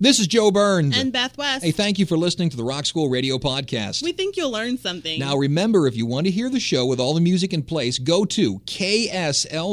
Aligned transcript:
This 0.00 0.20
is 0.20 0.28
Joe 0.28 0.52
Burns. 0.52 0.96
And 0.96 1.12
Beth 1.12 1.36
West. 1.36 1.64
Hey, 1.64 1.72
thank 1.72 1.98
you 1.98 2.06
for 2.06 2.16
listening 2.16 2.50
to 2.50 2.56
the 2.56 2.62
Rock 2.62 2.86
School 2.86 3.08
Radio 3.08 3.36
Podcast. 3.36 4.00
We 4.00 4.12
think 4.12 4.36
you'll 4.36 4.52
learn 4.52 4.78
something. 4.78 5.18
Now, 5.18 5.34
remember, 5.34 5.88
if 5.88 5.96
you 5.96 6.06
want 6.06 6.28
to 6.28 6.30
hear 6.30 6.48
the 6.48 6.60
show 6.60 6.86
with 6.86 7.00
all 7.00 7.14
the 7.14 7.20
music 7.20 7.52
in 7.52 7.64
place, 7.64 7.98
go 7.98 8.24
to 8.26 8.60
kslu.org 8.60 9.64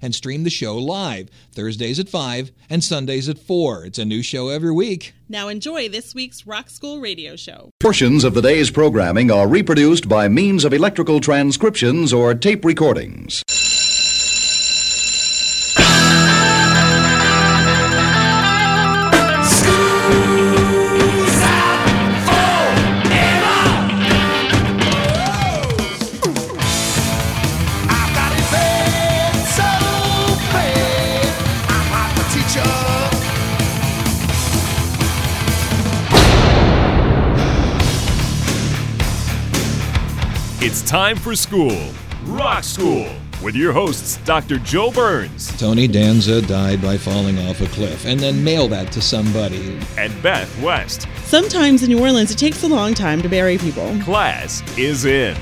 and 0.00 0.14
stream 0.14 0.44
the 0.44 0.50
show 0.50 0.78
live, 0.78 1.30
Thursdays 1.50 1.98
at 1.98 2.08
5 2.08 2.52
and 2.70 2.84
Sundays 2.84 3.28
at 3.28 3.40
4. 3.40 3.86
It's 3.86 3.98
a 3.98 4.04
new 4.04 4.22
show 4.22 4.50
every 4.50 4.70
week. 4.70 5.14
Now, 5.28 5.48
enjoy 5.48 5.88
this 5.88 6.14
week's 6.14 6.46
Rock 6.46 6.70
School 6.70 7.00
Radio 7.00 7.34
Show. 7.34 7.70
Portions 7.80 8.22
of 8.22 8.34
the 8.34 8.42
day's 8.42 8.70
programming 8.70 9.32
are 9.32 9.48
reproduced 9.48 10.08
by 10.08 10.28
means 10.28 10.64
of 10.64 10.72
electrical 10.72 11.18
transcriptions 11.18 12.12
or 12.12 12.32
tape 12.36 12.64
recordings. 12.64 13.42
Time 40.94 41.16
for 41.16 41.34
school, 41.34 41.90
Rock 42.22 42.62
School, 42.62 43.08
with 43.42 43.56
your 43.56 43.72
hosts, 43.72 44.18
Dr. 44.18 44.58
Joe 44.58 44.92
Burns 44.92 45.48
Tony 45.58 45.88
Danza 45.88 46.40
died 46.40 46.80
by 46.80 46.96
falling 46.96 47.36
off 47.48 47.60
a 47.60 47.66
cliff, 47.66 48.06
and 48.06 48.20
then 48.20 48.44
mail 48.44 48.68
that 48.68 48.92
to 48.92 49.02
somebody. 49.02 49.76
and 49.98 50.22
Beth 50.22 50.62
West. 50.62 51.08
Sometimes 51.24 51.82
in 51.82 51.88
New 51.88 52.00
Orleans, 52.00 52.30
it 52.30 52.38
takes 52.38 52.62
a 52.62 52.68
long 52.68 52.94
time 52.94 53.22
to 53.22 53.28
bury 53.28 53.58
people. 53.58 53.92
Class 54.02 54.62
is 54.78 55.04
in. 55.04 55.36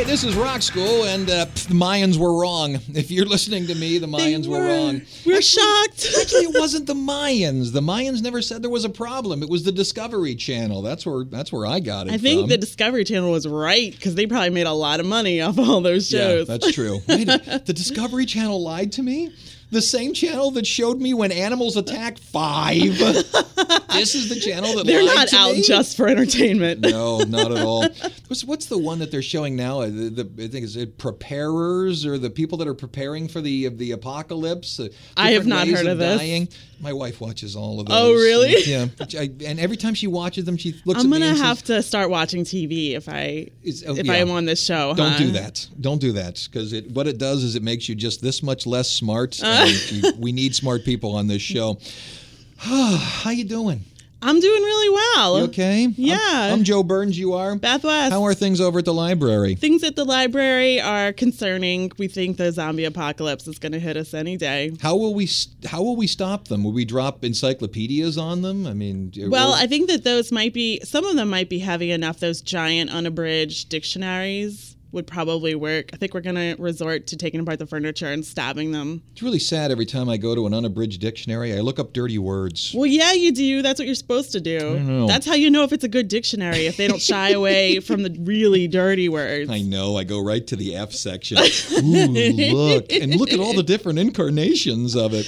Hey, 0.00 0.06
this 0.06 0.24
is 0.24 0.34
Rock 0.34 0.62
School, 0.62 1.04
and 1.04 1.28
uh, 1.28 1.44
pff, 1.44 1.68
the 1.68 1.74
Mayans 1.74 2.16
were 2.16 2.32
wrong. 2.32 2.78
If 2.94 3.10
you're 3.10 3.26
listening 3.26 3.66
to 3.66 3.74
me, 3.74 3.98
the 3.98 4.06
Mayans 4.06 4.46
were, 4.46 4.64
wrong. 4.64 5.02
We're 5.26 5.42
shocked. 5.42 6.08
Actually, 6.22 6.44
it 6.44 6.54
wasn't 6.58 6.86
the 6.86 6.94
Mayans. 6.94 7.74
The 7.74 7.82
Mayans 7.82 8.22
never 8.22 8.40
said 8.40 8.62
there 8.62 8.70
was 8.70 8.86
a 8.86 8.88
problem. 8.88 9.42
It 9.42 9.50
was 9.50 9.64
the 9.64 9.72
Discovery 9.72 10.34
Channel. 10.36 10.80
That's 10.80 11.04
where 11.04 11.24
that's 11.24 11.52
where 11.52 11.66
I 11.66 11.80
got 11.80 12.06
it 12.06 12.14
I 12.14 12.16
think 12.16 12.40
from. 12.40 12.48
the 12.48 12.56
Discovery 12.56 13.04
Channel 13.04 13.30
was 13.30 13.46
right 13.46 13.92
because 13.92 14.14
they 14.14 14.26
probably 14.26 14.48
made 14.48 14.66
a 14.66 14.72
lot 14.72 15.00
of 15.00 15.06
money 15.06 15.42
off 15.42 15.58
all 15.58 15.82
those 15.82 16.08
shows. 16.08 16.48
yeah, 16.48 16.56
that's 16.56 16.72
true. 16.72 17.00
Wait, 17.06 17.26
the 17.26 17.74
Discovery 17.74 18.24
Channel 18.24 18.62
lied 18.62 18.92
to 18.92 19.02
me. 19.02 19.30
The 19.70 19.82
same 19.82 20.12
channel 20.14 20.50
that 20.52 20.66
showed 20.66 21.00
me 21.00 21.14
when 21.14 21.30
animals 21.30 21.76
attack 21.76 22.18
five. 22.18 22.98
this 22.98 24.14
is 24.14 24.28
the 24.28 24.38
channel 24.40 24.74
that 24.76 24.86
They're 24.86 25.04
not 25.04 25.32
out 25.32 25.54
me? 25.54 25.62
just 25.62 25.96
for 25.96 26.08
entertainment. 26.08 26.80
No, 26.90 27.18
not 27.20 27.52
at 27.52 27.58
all. 27.64 27.82
What's, 28.26 28.42
what's 28.44 28.66
the 28.66 28.76
one 28.78 28.98
that 28.98 29.10
they're 29.12 29.22
showing 29.22 29.54
now? 29.54 29.80
Uh, 29.82 29.86
The, 29.86 30.24
the, 30.24 30.44
I 30.44 30.48
think 30.48 30.64
is 30.64 30.74
it 30.76 30.98
preparers 30.98 32.04
or 32.04 32.18
the 32.18 32.30
people 32.30 32.58
that 32.58 32.66
are 32.68 32.74
preparing 32.74 33.28
for 33.28 33.40
the 33.40 33.68
the 33.68 33.92
apocalypse. 33.92 34.80
Uh, 34.80 34.88
I 35.16 35.32
have 35.32 35.46
not 35.46 35.68
heard 35.68 35.86
of 35.86 35.98
this. 35.98 36.18
dying. 36.18 36.48
My 36.80 36.92
wife 36.94 37.20
watches 37.20 37.54
all 37.56 37.78
of 37.78 37.86
those. 37.86 37.96
Oh, 37.96 38.12
really? 38.14 38.54
Yeah. 38.64 38.86
I, 39.18 39.30
and 39.44 39.60
every 39.60 39.76
time 39.76 39.94
she 39.94 40.06
watches 40.06 40.44
them, 40.46 40.56
she 40.56 40.80
looks 40.86 41.00
I'm 41.04 41.12
at 41.12 41.20
me 41.20 41.26
gonna 41.28 41.38
have 41.44 41.58
says, 41.58 41.66
to 41.66 41.82
start 41.82 42.08
watching 42.10 42.42
TV 42.44 42.92
if 42.96 43.08
I 43.08 43.48
Is- 43.62 43.84
oh, 43.86 43.94
if 43.96 44.06
yeah. 44.06 44.12
I 44.12 44.16
am 44.16 44.30
on 44.30 44.46
this 44.46 44.64
show. 44.64 44.94
Don't 44.94 45.12
huh? 45.12 45.18
do 45.18 45.30
that. 45.32 45.68
Don't 45.80 46.00
do 46.00 46.12
that 46.12 46.48
because 46.50 46.72
it, 46.72 46.90
what 46.90 47.06
it 47.06 47.18
does 47.18 47.44
is 47.44 47.54
it 47.54 47.62
makes 47.62 47.88
you 47.88 47.94
just 47.94 48.22
this 48.22 48.42
much 48.42 48.66
less 48.66 48.90
smart. 48.90 49.38
and 49.42 49.59
you- 49.66 50.12
we 50.18 50.32
need 50.32 50.54
smart 50.54 50.84
people 50.84 51.14
on 51.16 51.26
this 51.26 51.42
show. 51.42 51.78
How 52.58 53.30
you 53.30 53.44
doing? 53.44 53.84
I'm 54.22 54.38
doing 54.38 54.62
really 54.62 54.90
well. 54.94 55.38
You 55.38 55.44
okay? 55.44 55.82
I'm- 55.84 55.94
Yeah. 55.96 56.18
I'm, 56.52 56.62
Joe 56.62 56.82
Burns. 56.82 57.18
You 57.18 57.32
are. 57.32 57.56
Beth 57.56 57.82
West. 57.84 58.12
How 58.12 58.22
are 58.24 58.34
things 58.34 58.60
over 58.60 58.80
at 58.80 58.84
the 58.84 58.92
library? 58.92 59.54
Things 59.54 59.82
at 59.82 59.96
the 59.96 60.04
library 60.04 60.78
are 60.78 61.14
concerning. 61.14 61.90
We 61.96 62.06
think 62.06 62.36
the 62.36 62.52
zombie 62.52 62.84
apocalypse 62.84 63.48
is 63.48 63.58
going 63.58 63.72
to 63.72 63.80
hit 63.80 63.96
us 63.96 64.12
any 64.12 64.36
day. 64.36 64.72
How 64.82 64.94
will 64.94 65.14
we 65.14 65.26
how 65.64 65.82
will 65.82 65.96
we 65.96 66.06
stop 66.06 66.48
them? 66.48 66.64
Will 66.64 66.72
we 66.72 66.84
drop 66.84 67.24
encyclopedias 67.24 68.18
on 68.18 68.42
them? 68.42 68.66
I 68.66 68.74
mean, 68.74 69.10
Well, 69.16 69.54
I 69.54 69.66
think 69.66 69.88
that 69.88 70.04
those 70.04 70.30
might 70.30 70.52
be 70.52 70.80
some 70.84 71.06
of 71.06 71.16
them 71.16 71.30
might 71.30 71.48
be 71.48 71.60
heavy 71.60 71.90
enough. 71.90 72.20
Those 72.20 72.42
giant 72.42 72.90
unabridged 72.90 73.70
dictionaries 73.70 74.76
would 74.92 75.06
probably 75.06 75.54
work. 75.54 75.90
I 75.92 75.96
think 75.96 76.14
we're 76.14 76.20
going 76.20 76.36
to 76.36 76.56
resort 76.60 77.06
to 77.08 77.16
taking 77.16 77.40
apart 77.40 77.58
the 77.58 77.66
furniture 77.66 78.08
and 78.08 78.24
stabbing 78.24 78.72
them. 78.72 79.02
it's 79.12 79.22
really 79.22 79.38
sad 79.38 79.70
every 79.70 79.86
time 79.86 80.08
I 80.08 80.16
go 80.16 80.34
to 80.34 80.46
an 80.46 80.54
unabridged 80.54 81.00
dictionary. 81.00 81.54
I 81.56 81.60
look 81.60 81.78
up 81.78 81.92
dirty 81.92 82.18
words. 82.18 82.72
Well, 82.74 82.86
yeah, 82.86 83.12
you 83.12 83.32
do. 83.32 83.62
That's 83.62 83.78
what 83.78 83.86
you're 83.86 83.94
supposed 83.94 84.32
to 84.32 84.40
do. 84.40 85.06
That's 85.06 85.26
how 85.26 85.34
you 85.34 85.50
know 85.50 85.62
if 85.62 85.72
it's 85.72 85.84
a 85.84 85.88
good 85.88 86.08
dictionary 86.08 86.66
if 86.66 86.76
they 86.76 86.88
don't 86.88 87.00
shy 87.00 87.30
away 87.40 87.80
from 87.80 88.02
the 88.02 88.16
really 88.20 88.66
dirty 88.68 89.08
words. 89.08 89.48
I 89.50 89.60
know. 89.62 89.96
I 89.96 90.04
go 90.04 90.22
right 90.22 90.46
to 90.48 90.56
the 90.56 90.74
F 90.76 90.92
section. 90.92 91.38
Ooh, 91.38 92.52
look 92.52 92.92
and 92.92 93.14
look 93.14 93.32
at 93.32 93.40
all 93.40 93.54
the 93.54 93.62
different 93.62 93.98
incarnations 93.98 94.96
of 94.96 95.12
it. 95.14 95.26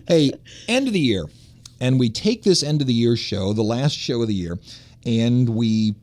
Hey, 0.08 0.32
end 0.68 0.86
of 0.86 0.94
the 0.94 1.00
year, 1.00 1.26
and 1.80 2.00
we 2.00 2.08
take 2.08 2.42
this 2.42 2.62
end 2.62 2.80
of 2.80 2.86
the 2.86 2.94
year 2.94 3.14
show, 3.14 3.52
the 3.52 3.62
last 3.62 3.92
show 3.94 4.22
of 4.22 4.28
the 4.28 4.34
year, 4.34 4.58
and 5.04 5.50
we 5.50 5.94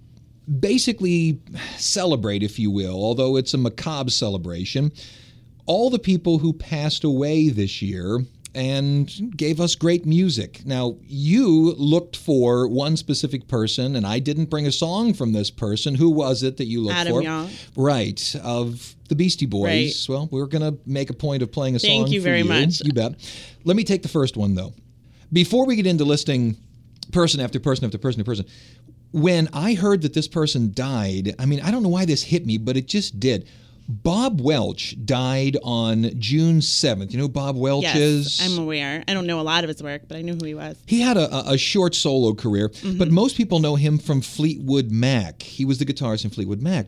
basically 0.60 1.42
celebrate, 1.78 2.44
if 2.44 2.60
you 2.60 2.72
will, 2.72 2.96
although 2.96 3.36
it's 3.36 3.54
a 3.54 3.58
macabre 3.58 4.12
celebration, 4.12 4.92
all 5.66 5.90
the 5.90 6.00
people 6.00 6.40
who 6.40 6.54
passed 6.54 7.04
away 7.04 7.50
this 7.50 7.82
year 7.82 8.20
and 8.54 9.36
gave 9.36 9.60
us 9.60 9.76
great 9.76 10.06
music. 10.06 10.66
Now, 10.66 10.96
you 11.06 11.74
looked 11.74 12.16
for 12.16 12.70
one 12.70 12.96
specific 12.96 13.50
person, 13.50 13.98
and 13.98 14.08
I 14.08 14.20
didn't 14.20 14.46
bring 14.46 14.66
a 14.66 14.72
song 14.72 15.14
from 15.14 15.34
this 15.34 15.52
person. 15.52 15.96
Who 15.96 16.10
was 16.10 16.42
it 16.42 16.56
that 16.58 16.66
you 16.66 16.82
looked 16.82 16.96
Adam 16.96 17.14
for? 17.14 17.22
Young. 17.22 17.50
Right, 17.76 18.36
of 18.42 18.96
the 19.10 19.16
Beastie 19.16 19.46
Boys. 19.46 20.08
Right. 20.08 20.16
Well, 20.16 20.30
we're 20.32 20.46
going 20.46 20.62
to 20.62 20.80
make 20.86 21.10
a 21.10 21.14
point 21.14 21.44
of 21.44 21.52
playing 21.52 21.76
a 21.76 21.80
Thank 21.80 22.08
song 22.08 22.14
you 22.14 22.22
for 22.22 22.26
very 22.26 22.40
you. 22.40 22.46
much. 22.46 22.82
You 22.82 22.94
bet. 22.94 23.16
Let 23.66 23.76
me 23.76 23.84
take 23.84 24.04
the 24.04 24.10
first 24.10 24.38
one, 24.38 24.56
though. 24.56 24.74
Before 25.34 25.66
we 25.66 25.76
get 25.76 25.86
into 25.86 26.06
listing 26.06 26.56
person 27.12 27.42
after 27.42 27.60
person 27.60 27.84
after 27.84 27.98
person 27.98 28.22
after 28.22 28.32
person, 28.32 28.46
when 29.22 29.48
I 29.54 29.74
heard 29.76 30.02
that 30.04 30.14
this 30.14 30.28
person 30.28 30.72
died, 30.74 31.34
I 31.40 31.46
mean, 31.46 31.62
I 31.62 31.72
don't 31.72 31.84
know 31.84 31.90
why 31.90 32.06
this 32.06 32.22
hit 32.24 32.46
me, 32.46 32.58
but 32.58 32.76
it 32.78 32.88
just 32.88 33.20
did. 33.20 33.48
Bob 33.88 34.42
Welch 34.42 34.96
died 35.06 35.58
on 35.64 36.20
June 36.20 36.60
7th. 36.60 37.12
You 37.12 37.20
know 37.20 37.26
who 37.26 37.30
Bob 37.30 37.56
Welch 37.56 37.84
yes, 37.84 37.96
is? 37.96 38.42
I'm 38.44 38.62
aware. 38.62 39.04
I 39.08 39.14
don't 39.14 39.28
know 39.28 39.40
a 39.40 39.44
lot 39.44 39.64
of 39.64 39.68
his 39.70 39.82
work, 39.82 40.02
but 40.08 40.18
I 40.18 40.22
knew 40.24 40.34
who 40.34 40.44
he 40.46 40.56
was. 40.56 40.76
He 40.88 41.02
had 41.02 41.18
a, 41.18 41.34
a- 41.34 41.54
a 41.54 41.58
short 41.58 41.94
solo 41.96 42.34
career, 42.34 42.70
Mm-hmm. 42.70 42.98
but 42.98 43.10
most 43.10 43.38
people 43.38 43.60
know 43.60 43.76
him 43.76 43.98
from 44.00 44.22
Fleetwood 44.22 44.92
Mac. 44.92 45.42
He 45.44 45.66
was 45.66 45.78
the 45.78 45.86
guitarist 45.86 46.24
in 46.26 46.32
Fleetwood 46.32 46.62
Mac. 46.62 46.88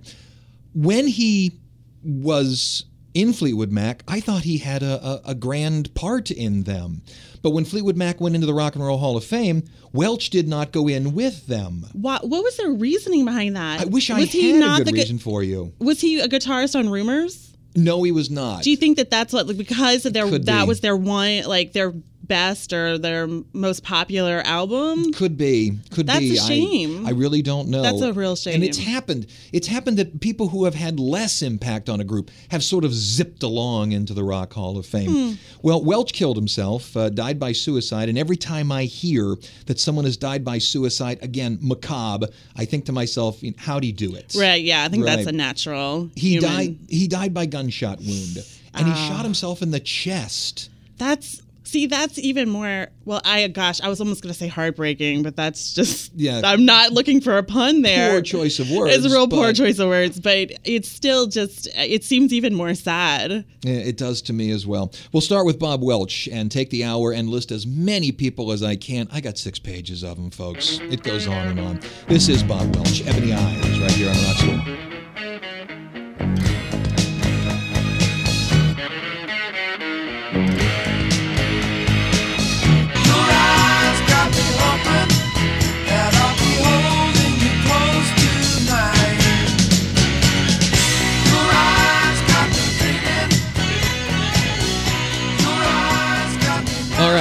When 0.73 1.07
he 1.07 1.59
was 2.03 2.85
in 3.13 3.33
Fleetwood 3.33 3.71
Mac, 3.71 4.03
I 4.07 4.19
thought 4.19 4.43
he 4.43 4.59
had 4.59 4.83
a, 4.83 5.05
a, 5.05 5.21
a 5.31 5.35
grand 5.35 5.93
part 5.95 6.31
in 6.31 6.63
them. 6.63 7.01
But 7.41 7.51
when 7.51 7.65
Fleetwood 7.65 7.95
Mac 7.97 8.19
went 8.19 8.35
into 8.35 8.47
the 8.47 8.53
Rock 8.53 8.75
and 8.75 8.83
Roll 8.83 8.97
Hall 8.97 9.15
of 9.17 9.23
Fame, 9.23 9.63
Welch 9.93 10.29
did 10.29 10.47
not 10.47 10.71
go 10.71 10.87
in 10.87 11.13
with 11.13 11.47
them. 11.47 11.85
What, 11.93 12.27
what 12.27 12.43
was 12.43 12.57
their 12.57 12.71
reasoning 12.71 13.25
behind 13.25 13.55
that? 13.55 13.81
I 13.81 13.85
wish 13.85 14.09
I 14.09 14.19
was 14.19 14.31
he 14.31 14.51
had 14.51 14.59
not 14.59 14.81
a 14.81 14.83
good 14.83 14.87
the 14.87 14.97
gu- 14.97 15.01
reason 15.01 15.19
for 15.19 15.43
you. 15.43 15.73
Was 15.79 16.01
he 16.01 16.19
a 16.19 16.27
guitarist 16.27 16.77
on 16.77 16.89
Rumors? 16.89 17.55
No, 17.75 18.01
he 18.01 18.11
was 18.11 18.31
not. 18.31 18.63
Do 18.63 18.71
you 18.71 18.77
think 18.77 18.97
that 18.97 19.11
that's 19.11 19.31
what 19.31 19.47
like, 19.47 19.57
because 19.57 20.05
of 20.05 20.13
their 20.13 20.27
that 20.27 20.61
be. 20.63 20.67
was 20.67 20.81
their 20.81 20.97
one 20.97 21.43
like 21.43 21.73
their 21.73 21.93
best 22.27 22.73
or 22.73 22.97
their 22.97 23.27
most 23.53 23.83
popular 23.83 24.41
album? 24.45 25.11
Could 25.13 25.37
be. 25.37 25.77
Could 25.91 26.07
That's 26.07 26.19
be. 26.19 26.37
a 26.37 26.41
I- 26.41 26.45
shame. 26.47 27.05
I, 27.07 27.11
really 27.11 27.41
don't 27.41 27.69
know. 27.69 27.81
That's 27.81 28.01
a 28.01 28.13
real 28.13 28.35
shame. 28.35 28.55
And 28.55 28.63
it's 28.63 28.77
happened. 28.77 29.27
It's 29.51 29.67
happened 29.67 29.97
that 29.97 30.19
people 30.21 30.49
who 30.49 30.65
have 30.65 30.75
had 30.75 30.99
less 30.99 31.41
impact 31.41 31.89
on 31.89 31.99
a 31.99 32.03
group 32.03 32.29
have 32.49 32.63
sort 32.63 32.83
of 32.85 32.93
zipped 32.93 33.43
along 33.43 33.91
into 33.91 34.13
the 34.13 34.23
Rock 34.23 34.53
Hall 34.53 34.77
of 34.77 34.85
Fame. 34.85 35.09
Hmm. 35.09 35.33
Well, 35.61 35.83
Welch 35.83 36.13
killed 36.13 36.37
himself, 36.37 36.95
uh, 36.95 37.09
died 37.09 37.39
by 37.39 37.51
suicide, 37.51 38.09
and 38.09 38.17
every 38.17 38.37
time 38.37 38.71
I 38.71 38.83
hear 38.83 39.35
that 39.65 39.79
someone 39.79 40.05
has 40.05 40.17
died 40.17 40.43
by 40.45 40.57
suicide, 40.57 41.19
again, 41.21 41.57
macabre, 41.61 42.27
I 42.55 42.65
think 42.65 42.85
to 42.85 42.91
myself, 42.91 43.41
how'd 43.57 43.83
he 43.83 43.91
do 43.91 44.15
it? 44.15 44.35
Right, 44.37 44.61
yeah, 44.63 44.83
I 44.83 44.89
think 44.89 45.05
that's 45.05 45.25
a 45.27 45.31
natural. 45.31 46.09
He 46.15 46.31
human. 46.33 46.49
died. 46.49 46.77
He 46.89 47.07
died 47.07 47.33
by 47.33 47.45
gunshot 47.47 47.99
wound, 47.99 48.37
and 48.73 48.85
he 48.87 48.93
Ah. 48.93 49.07
shot 49.09 49.23
himself 49.25 49.61
in 49.61 49.71
the 49.71 49.79
chest. 49.79 50.69
That's 50.97 51.41
see, 51.67 51.85
that's 51.87 52.17
even 52.17 52.49
more. 52.49 52.87
Well, 53.05 53.21
I 53.23 53.47
gosh, 53.47 53.81
I 53.81 53.89
was 53.89 53.99
almost 54.01 54.21
gonna 54.21 54.33
say 54.33 54.47
heartbreaking, 54.47 55.23
but 55.23 55.35
that's 55.35 55.73
just. 55.73 56.11
Yeah. 56.15 56.41
I'm 56.43 56.65
not 56.65 56.91
looking 56.91 57.21
for 57.21 57.37
a 57.37 57.43
pun 57.43 57.81
there. 57.81 58.11
Poor 58.11 58.21
choice 58.21 58.59
of 58.59 58.69
words. 58.71 58.95
It's 58.95 59.05
a 59.05 59.09
real 59.09 59.27
poor 59.27 59.53
choice 59.53 59.79
of 59.79 59.89
words, 59.89 60.19
but 60.19 60.51
it's 60.63 60.89
still 60.89 61.27
just. 61.27 61.67
It 61.75 62.03
seems 62.03 62.33
even 62.33 62.53
more 62.53 62.73
sad. 62.73 63.45
Yeah, 63.61 63.73
It 63.73 63.97
does 63.97 64.21
to 64.23 64.33
me 64.33 64.51
as 64.51 64.65
well. 64.65 64.93
We'll 65.11 65.21
start 65.21 65.45
with 65.45 65.59
Bob 65.59 65.83
Welch 65.83 66.27
and 66.27 66.51
take 66.51 66.69
the 66.69 66.83
hour 66.83 67.11
and 67.11 67.29
list 67.29 67.51
as 67.51 67.67
many 67.67 68.11
people 68.11 68.51
as 68.51 68.63
I 68.63 68.75
can. 68.75 69.07
I 69.11 69.21
got 69.21 69.37
six 69.37 69.59
pages 69.59 70.03
of 70.03 70.17
them, 70.17 70.31
folks. 70.31 70.79
It 70.83 71.03
goes 71.03 71.27
on 71.27 71.47
and 71.47 71.59
on. 71.59 71.79
This 72.07 72.29
is 72.29 72.43
Bob 72.43 72.75
Welch, 72.75 73.05
Ebony 73.05 73.33
Eyes, 73.33 73.79
right 73.79 73.91
here 73.91 74.09
on 74.09 74.15
Rock 74.15 74.37
School. 74.37 74.86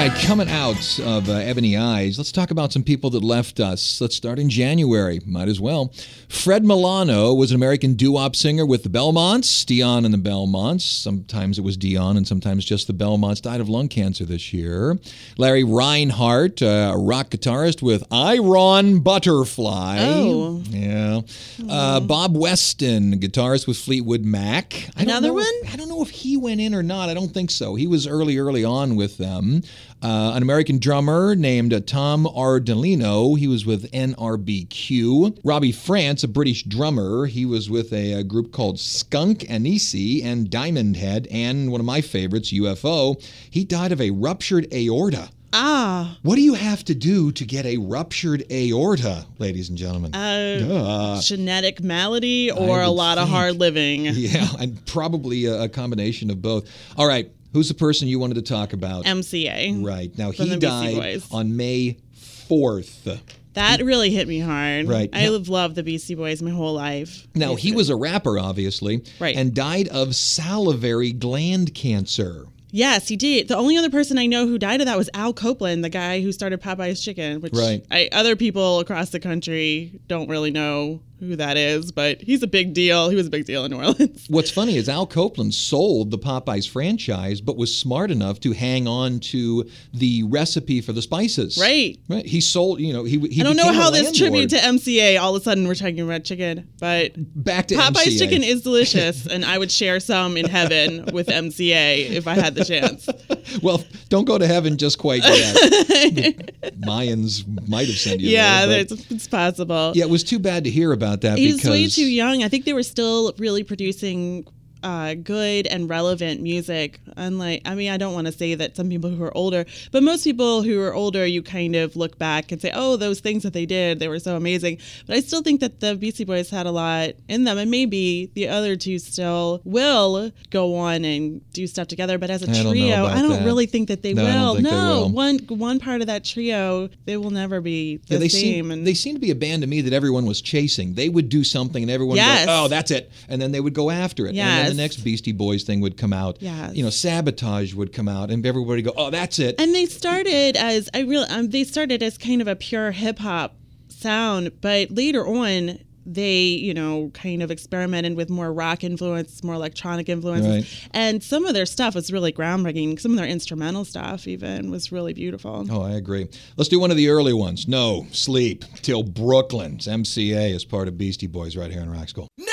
Right, 0.07 0.23
coming 0.23 0.49
out 0.49 1.01
of 1.01 1.29
uh, 1.29 1.33
Ebony 1.33 1.77
Eyes, 1.77 2.17
let's 2.17 2.31
talk 2.31 2.53
about 2.53 2.73
some 2.73 2.85
people 2.85 3.11
that 3.11 3.25
left 3.25 3.59
us. 3.59 4.01
Let's 4.01 4.15
start 4.15 4.39
in 4.39 4.49
January. 4.49 5.21
Might 5.27 5.49
as 5.49 5.61
well. 5.61 5.93
Fred 6.29 6.65
Milano 6.65 7.35
was 7.35 7.51
an 7.51 7.57
American 7.57 7.95
doo-wop 7.95 8.37
singer 8.37 8.65
with 8.65 8.85
the 8.85 8.89
Belmonts, 8.89 9.65
Dion 9.65 10.05
and 10.05 10.15
the 10.15 10.19
Belmonts. 10.19 10.85
Sometimes 10.85 11.59
it 11.59 11.63
was 11.63 11.77
Dion 11.77 12.17
and 12.17 12.27
sometimes 12.27 12.65
just 12.65 12.87
the 12.87 12.93
Belmonts. 12.93 13.41
Died 13.41 13.61
of 13.61 13.69
lung 13.69 13.89
cancer 13.89 14.25
this 14.25 14.53
year. 14.53 14.97
Larry 15.39 15.65
Reinhardt, 15.65 16.63
uh, 16.63 16.93
a 16.95 16.99
rock 16.99 17.31
guitarist 17.31 17.83
with 17.83 18.05
Iron 18.13 19.01
Butterfly. 19.01 19.99
Oh. 20.03 20.63
Yeah. 20.69 21.23
Uh, 21.69 21.99
Bob 21.99 22.37
Weston, 22.37 23.19
guitarist 23.19 23.67
with 23.67 23.77
Fleetwood 23.77 24.25
Mac. 24.25 24.89
Another 24.97 25.29
know 25.29 25.35
one? 25.35 25.55
I 25.69 25.75
don't 25.75 25.89
know 25.89 26.03
if 26.03 26.11
he 26.11 26.37
went 26.37 26.61
in 26.61 26.77
or 26.77 26.85
not. 26.85 27.09
I 27.09 27.15
don't 27.15 27.35
think 27.35 27.51
so. 27.51 27.75
He 27.75 27.89
was 27.89 28.07
early, 28.07 28.39
early 28.39 28.63
on 28.63 28.95
with 28.95 29.19
them. 29.19 29.63
Uh, 30.03 30.33
an 30.35 30.43
American 30.43 30.79
drummer 30.79 31.35
named 31.35 31.73
Tom 31.87 32.27
Ardolino. 32.27 33.39
He 33.39 33.49
was 33.49 33.65
with 33.65 33.91
NRBQ. 33.93 35.41
Robbie 35.43 35.73
France, 35.73 36.23
a 36.23 36.29
British 36.29 36.63
drummer. 36.65 37.27
He 37.27 37.47
was 37.47 37.71
with 37.71 37.93
a, 37.93 38.13
a 38.15 38.23
group 38.25 38.53
called 38.53 38.79
Skunk 38.79 39.41
Anansie 39.41 40.23
and 40.25 40.51
Diamond 40.51 40.97
Head, 40.97 41.27
and 41.31 41.73
one 41.73 41.81
of 41.81 41.87
my 41.87 42.01
favorites, 42.03 42.53
UFO. 42.53 43.21
He 43.51 43.65
died 43.65 43.93
of 43.93 44.01
a 44.01 44.11
ruptured 44.11 44.73
aorta. 44.73 45.31
Ah, 45.53 46.19
What 46.23 46.35
do 46.37 46.43
you 46.43 46.53
have 46.55 46.85
to 46.85 46.95
do 46.95 47.33
to 47.33 47.45
get 47.47 47.65
a 47.65 47.79
ruptured 47.79 48.45
aorta, 48.51 49.25
ladies 49.39 49.71
and 49.71 49.79
gentlemen? 49.79 50.15
uh, 50.15 51.21
genetic 51.23 51.81
malady 51.83 52.51
or 52.51 52.83
a 52.83 52.91
lot 52.91 53.17
of 53.17 53.29
hard 53.29 53.57
living. 53.57 54.05
Yeah, 54.27 54.47
and 54.59 54.85
probably 54.87 55.47
a, 55.47 55.63
a 55.63 55.69
combination 55.69 56.31
of 56.31 56.43
both. 56.43 56.69
All 56.99 57.07
right, 57.07 57.31
who's 57.57 57.69
the 57.69 57.75
person 57.75 58.07
you 58.07 58.19
wanted 58.19 58.35
to 58.35 58.43
talk 58.43 58.75
about? 58.75 59.07
MCA. 59.07 59.83
right 59.83 60.17
now, 60.19 60.31
he 60.31 60.57
died 60.59 61.23
on 61.33 61.57
May 61.57 61.97
fourth. 62.15 63.09
That 63.55 63.83
really 63.83 64.11
hit 64.11 64.29
me 64.29 64.39
hard. 64.41 64.87
Right. 64.87 65.09
I 65.15 65.21
have 65.21 65.49
loved 65.49 65.75
the 65.77 65.83
Beastie 65.83 66.15
Boys 66.15 66.43
my 66.43 66.51
whole 66.51 66.75
life. 66.75 67.27
Now 67.35 67.55
he 67.55 67.73
was 67.73 67.89
a 67.89 67.97
rapper, 67.97 68.39
obviously, 68.39 69.03
Right. 69.19 69.35
and 69.35 69.55
died 69.55 69.89
of 69.89 70.15
salivary 70.15 71.13
gland 71.13 71.75
cancer. 71.75 72.45
Yes, 72.73 73.09
he 73.09 73.17
did. 73.17 73.49
The 73.49 73.57
only 73.57 73.79
other 73.79 73.89
person 73.89 74.19
I 74.19 74.27
know 74.27 74.47
who 74.47 74.59
died 74.59 74.81
of 74.83 74.87
that 74.87 74.99
was 74.99 75.09
Al 75.15 75.33
Copeland, 75.33 75.83
the 75.83 75.89
guy 75.89 76.21
who 76.21 76.31
started 76.33 76.61
Popeye's 76.61 77.01
Chicken, 77.03 77.41
which 77.41 77.55
Right. 77.55 77.83
I, 77.91 78.11
other 78.13 78.37
people 78.37 78.81
across 78.81 79.09
the 79.09 79.21
country 79.21 79.99
don't 80.09 80.29
really 80.29 80.51
know 80.51 81.01
who 81.21 81.37
that 81.37 81.57
is, 81.57 81.93
but 81.93 82.21
he's 82.21 82.43
a 82.43 82.47
big 82.47 82.75
deal. 82.75 83.09
He 83.09 83.17
was 83.17 83.27
a 83.27 83.31
big 83.31 83.45
deal 83.47 83.65
in 83.65 83.71
New 83.71 83.79
Orleans. 83.79 84.27
What's 84.29 84.51
funny 84.51 84.77
is 84.77 84.89
Al 84.89 85.07
Copeland 85.07 85.55
sold 85.55 86.11
the 86.11 86.19
Popeyes 86.19 86.69
franchise, 86.69 87.41
but 87.41 87.57
was 87.57 87.77
smart 87.77 88.11
enough 88.11 88.41
to 88.41 88.53
hang 88.53 88.87
on 88.87 89.21
to 89.21 89.69
the 89.95 90.23
recipe 90.25 90.81
for 90.81 90.93
the 90.93 91.03
spices. 91.03 91.59
Right. 91.59 91.99
Right. 92.09 92.27
He 92.27 92.41
sold. 92.41 92.81
You 92.81 92.93
know, 92.93 93.05
he. 93.05 93.19
he 93.29 93.41
I 93.41 93.45
don't 93.45 93.57
know 93.57 93.73
how 93.73 93.91
this 93.91 94.17
tribute 94.17 94.51
to 94.51 94.57
MCA 94.57 95.21
all 95.21 95.35
of 95.35 95.41
a 95.41 95.45
sudden 95.45 95.67
we're 95.67 95.75
talking 95.75 96.01
about 96.01 96.25
chicken, 96.25 96.69
but 96.79 97.13
back 97.17 97.69
to 97.69 97.75
Popeye's 97.77 98.15
MCA. 98.15 98.19
chicken 98.19 98.43
is 98.43 98.63
delicious, 98.63 99.27
and 99.31 99.45
I 99.45 99.59
would 99.59 99.71
share 99.71 100.01
some 100.01 100.37
in 100.37 100.47
heaven 100.47 101.07
with 101.13 101.29
MCA 101.29 102.11
if 102.11 102.27
I 102.27 102.35
had 102.35 102.55
the 102.55 102.65
chance. 102.65 103.09
Well, 103.63 103.85
don't 104.09 104.25
go 104.25 104.39
to 104.39 104.47
heaven 104.47 104.77
just 104.77 104.99
quite 104.99 105.23
yet. 105.23 106.75
Mayans 106.81 107.45
might 107.69 107.87
have 107.87 107.97
sent 107.97 108.21
you 108.21 108.31
Yeah, 108.31 108.67
there. 108.67 108.81
it's 108.89 109.29
possible. 109.29 109.93
yeah, 109.95 110.05
it 110.05 110.11
was 110.11 110.25
too 110.25 110.41
bad 110.41 110.65
to 110.65 110.71
hear 110.71 110.91
about 110.93 111.06
that 111.15 111.39
He's 111.39 111.57
because 111.57 111.71
way 111.71 111.89
too 111.89 112.05
young. 112.05 112.43
I 112.43 112.49
think 112.49 112.65
they 112.65 112.73
were 112.73 112.83
still 112.83 113.33
really 113.39 113.63
producing 113.63 114.45
uh, 114.83 115.15
good 115.15 115.67
and 115.67 115.89
relevant 115.89 116.41
music. 116.43 117.01
Unlike, 117.17 117.63
I 117.65 117.75
mean, 117.75 117.91
I 117.91 117.97
don't 117.97 118.15
want 118.15 118.27
to 118.27 118.33
say 118.33 118.55
that 118.55 118.77
some 118.77 118.89
people 118.89 119.11
who 119.11 119.23
are 119.25 119.37
older, 119.37 119.65
but 119.91 120.03
most 120.03 120.25
people 120.25 120.63
who 120.63 120.81
are 120.83 120.95
older, 120.95 121.27
you 121.27 121.43
kind 121.43 121.75
of 121.77 121.97
look 121.97 122.19
back 122.19 122.53
and 122.53 122.61
say, 122.61 122.71
oh, 122.75 122.97
those 122.97 123.21
things 123.21 123.43
that 123.43 123.53
they 123.53 123.67
did, 123.67 123.99
they 123.99 124.09
were 124.09 124.19
so 124.19 124.37
amazing. 124.37 124.79
But 125.07 125.17
I 125.17 125.21
still 125.21 125.43
think 125.43 125.61
that 125.61 125.81
the 125.81 125.97
Beastie 125.97 126.25
Boys 126.25 126.51
had 126.51 126.67
a 126.67 126.71
lot 126.71 127.11
in 127.29 127.45
them, 127.45 127.59
and 127.59 127.71
maybe 127.71 128.31
the 128.35 128.49
other 128.49 128.77
two 128.77 128.99
still 128.99 129.61
will 129.65 130.31
go 130.51 130.77
on 130.77 131.05
and 131.05 131.41
do 131.53 131.67
stuff 131.67 131.89
together. 131.89 132.19
But 132.19 132.31
as 132.31 132.43
a 132.43 132.51
I 132.51 132.63
don't 132.63 132.73
trio, 132.73 133.07
I 133.07 133.23
don't 133.23 133.31
that. 133.31 133.45
really 133.45 133.67
think 133.67 133.89
that 133.89 134.03
they 134.03 134.13
No, 134.13 134.25
will. 134.25 134.55
think 134.57 134.65
they 134.69 134.71
no, 134.71 135.01
will. 135.03 135.09
one 135.11 135.39
one 135.49 135.81
part 135.81 136.01
of 136.01 136.07
that 136.09 136.25
trio, 136.25 136.89
they 137.07 137.17
will 137.17 137.31
never 137.31 137.61
be 137.61 137.97
the 137.97 138.15
Yeah, 138.15 138.19
they 138.19 138.29
same. 138.29 138.41
seem 138.41 138.71
and 138.71 138.87
they 138.87 138.95
seem 138.95 139.15
to 139.15 139.21
be 139.21 139.31
a 139.31 139.35
band 139.35 139.63
to 139.63 139.67
me 139.69 139.81
that 139.81 139.93
everyone 139.93 140.27
was 140.27 140.41
chasing. 140.41 140.95
They 140.95 141.09
would 141.09 141.29
do 141.29 141.45
something 141.45 141.83
and 141.83 141.91
everyone 141.91 142.17
Yes. 142.17 142.41
would 142.41 142.47
go, 142.53 142.65
"Oh, 142.65 142.69
that's 142.69 142.91
it," 142.91 143.11
and 143.29 143.41
then 143.41 143.53
they 143.53 143.61
would 143.61 143.75
go 143.75 143.91
after 143.91 144.27
it. 144.27 144.35
Then 144.35 144.66
Yes. 144.67 144.77
the 144.77 144.83
next 144.83 144.97
Beastie 144.99 145.33
Boys 145.33 145.65
thing 145.65 145.81
would 145.81 145.97
come 145.97 146.13
out. 146.13 146.39
Yes. 146.41 146.75
You 146.75 146.85
know, 146.85 146.91
Sabotage 146.91 147.75
would 147.75 147.93
come 147.93 148.09
out, 148.09 148.31
and 148.31 148.45
everybody 148.47 148.83
would 148.83 148.95
go, 148.95 148.95
"Oh, 148.97 149.11
that's 149.11 149.39
it." 149.39 149.55
And 149.61 149.75
they 149.75 149.87
started 149.87 150.57
as 150.57 150.89
I 150.95 151.01
really 151.01 151.29
um, 151.29 151.51
they 151.51 151.65
started 151.65 152.03
as 152.03 152.19
kind 152.19 152.41
of 152.41 152.49
a 152.49 152.57
pure 152.57 152.91
hip 152.93 153.19
hop 153.19 153.57
sound, 153.89 154.53
but 154.61 154.91
later 154.91 155.27
on 155.27 155.79
they 156.09 156.43
you 156.43 156.73
know 156.73 157.11
kind 157.15 157.43
of 157.43 157.51
experimented 157.51 158.15
with 158.15 158.31
more 158.31 158.53
rock 158.53 158.85
influence, 158.85 159.43
more 159.43 159.55
electronic 159.57 160.09
influences, 160.09 160.47
Right. 160.49 160.89
and 160.93 161.21
some 161.21 161.45
of 161.47 161.53
their 161.55 161.67
stuff 161.67 161.97
was 161.97 162.13
really 162.13 162.31
groundbreaking. 162.33 163.01
Some 163.01 163.11
of 163.11 163.17
their 163.19 163.27
instrumental 163.27 163.85
stuff 163.85 164.29
even 164.29 164.71
was 164.71 164.93
really 164.93 165.15
beautiful. 165.15 165.67
Oh, 165.69 165.83
I 165.83 165.93
agree. 165.95 166.29
Let's 166.57 166.69
do 166.69 166.79
one 166.79 166.93
of 166.93 166.97
the 166.97 167.09
early 167.09 167.33
ones. 167.33 167.67
No 167.67 168.07
sleep 168.13 168.65
till 168.83 169.03
Brooklyn's 169.03 169.89
MCA 169.89 170.55
is 170.55 170.65
part 170.65 170.87
of 170.87 170.97
Beastie 170.97 171.27
Boys 171.27 171.57
right 171.57 171.73
here 171.73 171.81
in 171.83 171.91
Rock 171.91 172.09
School. 172.09 172.29
No 172.39 172.53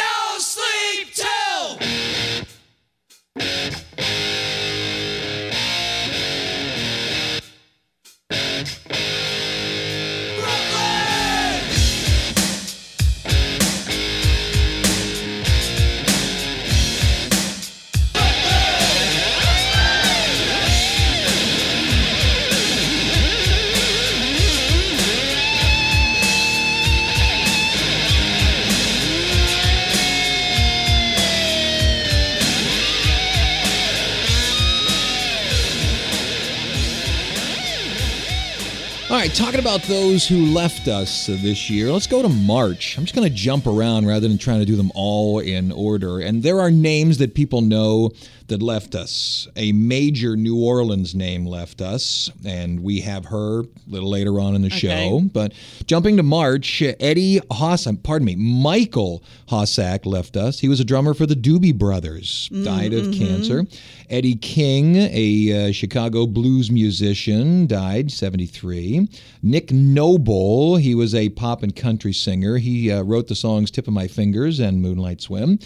All 39.14 39.20
right, 39.20 39.32
talking 39.32 39.60
about 39.60 39.84
those 39.84 40.28
who 40.28 40.48
left 40.48 40.88
us 40.88 41.28
this 41.28 41.70
year, 41.70 41.92
let's 41.92 42.08
go 42.08 42.24
to 42.24 42.30
March. 42.30 42.98
I'm 42.98 43.04
just 43.04 43.14
going 43.14 43.30
to 43.30 43.34
jump 43.36 43.68
around 43.68 44.08
rather 44.08 44.28
than 44.28 44.40
trying 44.40 44.58
to 44.62 44.66
do 44.66 44.76
them 44.76 44.92
all 44.96 45.38
in 45.38 45.72
order. 45.72 46.20
And 46.20 46.42
there 46.42 46.60
are 46.60 46.72
names 46.72 47.20
that 47.20 47.36
people 47.36 47.62
know 47.62 48.10
that 48.54 48.62
left 48.62 48.94
us. 48.94 49.48
A 49.56 49.72
major 49.72 50.38
New 50.38 50.64
Orleans 50.64 51.16
name 51.16 51.44
left 51.44 51.82
us, 51.82 52.30
and 52.46 52.84
we 52.84 53.02
have 53.02 53.26
her 53.26 53.62
a 53.62 53.66
little 53.88 54.12
later 54.12 54.40
on 54.40 54.54
in 54.54 54.62
the 54.62 54.70
show. 54.70 55.22
But 55.34 55.54
jumping 55.88 56.18
to 56.18 56.24
March, 56.24 56.84
Eddie 57.00 57.42
Haas, 57.52 57.88
pardon 58.04 58.28
me, 58.28 58.36
Michael 58.36 59.24
Hossack 59.50 60.06
left 60.06 60.38
us. 60.38 60.60
He 60.60 60.70
was 60.70 60.80
a 60.80 60.86
drummer 60.86 61.16
for 61.16 61.26
the 61.26 61.34
Doobie 61.34 61.76
Brothers, 61.76 62.50
died 62.64 62.94
of 62.94 63.12
cancer. 63.12 63.66
Eddie 64.08 64.36
King, 64.36 64.98
a 64.98 65.70
uh, 65.70 65.72
Chicago 65.72 66.28
blues 66.28 66.70
musician, 66.70 67.66
died 67.66 68.12
73. 68.12 69.08
Nick 69.42 69.72
Noble, 69.72 70.76
he 70.76 70.94
was 70.94 71.16
a 71.16 71.30
pop 71.30 71.64
and 71.64 71.76
country 71.76 72.14
singer. 72.14 72.58
He 72.58 72.92
uh, 72.92 73.02
wrote 73.02 73.28
the 73.28 73.36
songs 73.36 73.72
Tip 73.72 73.88
of 73.88 73.94
My 73.94 74.08
Fingers 74.08 74.60
and 74.60 74.80
Moonlight 74.80 75.22
Swim. 75.22 75.58